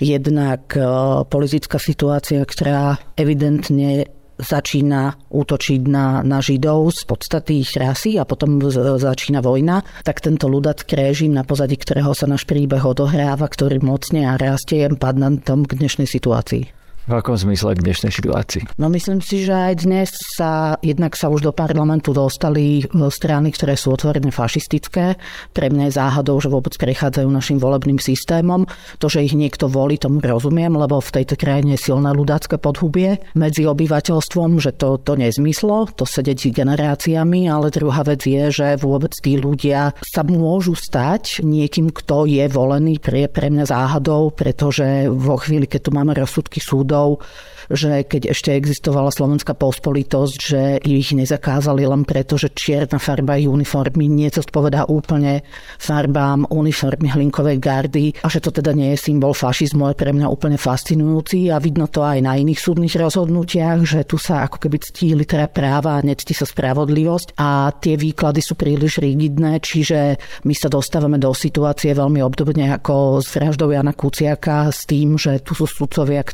jednak 0.00 0.74
e, 0.74 0.82
politická 1.28 1.76
situácia, 1.76 2.40
ktorá 2.40 2.96
evidentne 3.20 4.08
začína 4.40 5.20
útočiť 5.28 5.80
na, 5.84 6.24
na 6.24 6.40
Židov 6.40 6.96
z 6.96 7.04
podstaty 7.04 7.60
ich 7.60 7.76
rasy 7.76 8.16
a 8.16 8.24
potom 8.24 8.56
začína 8.72 9.44
vojna, 9.44 9.84
tak 10.02 10.24
tento 10.24 10.48
ľudacký 10.48 10.96
režim, 10.96 11.36
na 11.36 11.44
pozadí 11.44 11.76
ktorého 11.76 12.16
sa 12.16 12.24
náš 12.24 12.48
príbeh 12.48 12.80
odohráva, 12.80 13.44
ktorý 13.44 13.84
mocne 13.84 14.24
a 14.24 14.40
rastie, 14.40 14.88
padná 14.96 15.28
tom 15.44 15.68
k 15.68 15.76
dnešnej 15.76 16.08
situácii. 16.08 16.79
V 17.08 17.16
akom 17.16 17.32
zmysle 17.32 17.74
k 17.74 17.84
dnešnej 17.84 18.12
situácii? 18.12 18.76
No 18.76 18.92
myslím 18.92 19.24
si, 19.24 19.48
že 19.48 19.56
aj 19.56 19.74
dnes 19.88 20.12
sa, 20.36 20.76
jednak 20.84 21.16
sa 21.16 21.32
už 21.32 21.48
do 21.48 21.52
parlamentu 21.56 22.12
dostali 22.12 22.84
e, 22.84 22.84
strany, 23.08 23.50
ktoré 23.56 23.74
sú 23.74 23.96
otvorené 23.96 24.28
fašistické. 24.28 25.16
Pre 25.56 25.66
mňa 25.72 25.88
je 25.88 25.96
záhadou, 25.96 26.36
že 26.38 26.52
vôbec 26.52 26.76
prechádzajú 26.76 27.26
našim 27.26 27.56
volebným 27.56 27.96
systémom. 27.96 28.68
To, 29.00 29.08
že 29.08 29.24
ich 29.24 29.32
niekto 29.32 29.66
volí, 29.66 29.96
tomu 29.96 30.20
rozumiem, 30.20 30.76
lebo 30.76 31.00
v 31.00 31.10
tejto 31.10 31.40
krajine 31.40 31.80
je 31.80 31.88
silné 31.88 32.12
ľudácké 32.12 32.60
podhubie 32.60 33.18
medzi 33.32 33.64
obyvateľstvom, 33.64 34.60
že 34.60 34.76
to, 34.76 35.00
to 35.00 35.16
nezmyslo, 35.16 35.88
to 35.96 36.04
sedieť 36.04 36.52
generáciami, 36.52 37.48
ale 37.48 37.72
druhá 37.72 38.04
vec 38.04 38.28
je, 38.28 38.52
že 38.52 38.68
vôbec 38.76 39.16
tí 39.16 39.40
ľudia 39.40 39.96
sa 40.04 40.20
môžu 40.20 40.76
stať 40.76 41.40
niekým, 41.40 41.90
kto 41.96 42.28
je 42.28 42.44
volený 42.52 43.00
pre, 43.00 43.24
pre 43.26 43.48
mňa 43.48 43.64
záhadou, 43.66 44.30
pretože 44.30 45.08
vo 45.08 45.40
chvíli, 45.40 45.64
keď 45.64 45.80
tu 45.88 45.90
máme 45.96 46.12
rozsudky 46.14 46.60
súdov, 46.62 46.89
súdov, 46.90 47.22
že 47.70 48.02
keď 48.02 48.34
ešte 48.34 48.50
existovala 48.50 49.14
slovenská 49.14 49.54
pospolitosť, 49.54 50.36
že 50.42 50.62
ich 50.82 51.14
nezakázali 51.14 51.86
len 51.86 52.02
preto, 52.02 52.34
že 52.34 52.50
čierna 52.50 52.98
farba 52.98 53.38
ich 53.38 53.46
uniformy 53.46 54.10
povedá 54.50 54.90
úplne 54.90 55.46
farbám 55.78 56.50
uniformy 56.50 57.14
hlinkovej 57.14 57.62
gardy 57.62 58.10
a 58.26 58.26
že 58.26 58.42
to 58.42 58.50
teda 58.50 58.74
nie 58.74 58.98
je 58.98 59.06
symbol 59.06 59.30
fašizmu, 59.30 59.94
je 59.94 60.00
pre 60.02 60.10
mňa 60.10 60.26
úplne 60.26 60.58
fascinujúci 60.58 61.54
a 61.54 61.62
vidno 61.62 61.86
to 61.86 62.02
aj 62.02 62.18
na 62.18 62.34
iných 62.34 62.58
súdnych 62.58 62.98
rozhodnutiach, 62.98 63.86
že 63.86 64.02
tu 64.02 64.18
sa 64.18 64.50
ako 64.50 64.66
keby 64.66 64.82
ctí 64.82 65.14
litera 65.14 65.46
práva 65.46 66.02
a 66.02 66.02
nectí 66.02 66.34
sa 66.34 66.42
spravodlivosť 66.42 67.38
a 67.38 67.70
tie 67.78 67.94
výklady 67.94 68.42
sú 68.42 68.58
príliš 68.58 68.98
rigidné, 68.98 69.62
čiže 69.62 70.18
my 70.42 70.54
sa 70.58 70.66
dostávame 70.66 71.22
do 71.22 71.30
situácie 71.30 71.94
veľmi 71.94 72.18
obdobne 72.18 72.74
ako 72.74 73.22
s 73.22 73.30
vraždou 73.30 73.70
Jana 73.70 73.94
Kuciaka 73.94 74.74
s 74.74 74.90
tým, 74.90 75.14
že 75.14 75.38
tu 75.46 75.54
sú 75.54 75.70
sudcovia, 75.70 76.26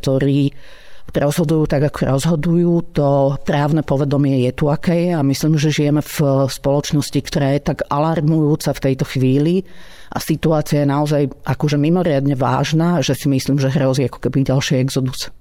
rozhodujú 1.15 1.65
tak, 1.71 1.89
ako 1.89 2.19
rozhodujú. 2.19 2.73
To 2.99 3.39
právne 3.47 3.81
povedomie 3.81 4.45
je 4.45 4.53
tu 4.53 4.69
aké 4.69 5.15
a 5.17 5.25
myslím, 5.25 5.57
že 5.57 5.73
žijeme 5.73 6.03
v 6.05 6.47
spoločnosti, 6.51 7.19
ktorá 7.25 7.57
je 7.57 7.73
tak 7.73 7.87
alarmujúca 7.89 8.75
v 8.77 8.83
tejto 8.91 9.05
chvíli 9.09 9.65
a 10.13 10.19
situácia 10.21 10.85
je 10.85 10.93
naozaj 10.93 11.23
akože 11.47 11.81
mimoriadne 11.81 12.37
vážna, 12.37 13.01
že 13.01 13.17
si 13.17 13.27
myslím, 13.31 13.57
že 13.57 13.73
hrozí 13.73 14.07
ako 14.07 14.19
keby 14.29 14.45
ďalší 14.45 14.83
exodus. 14.83 15.33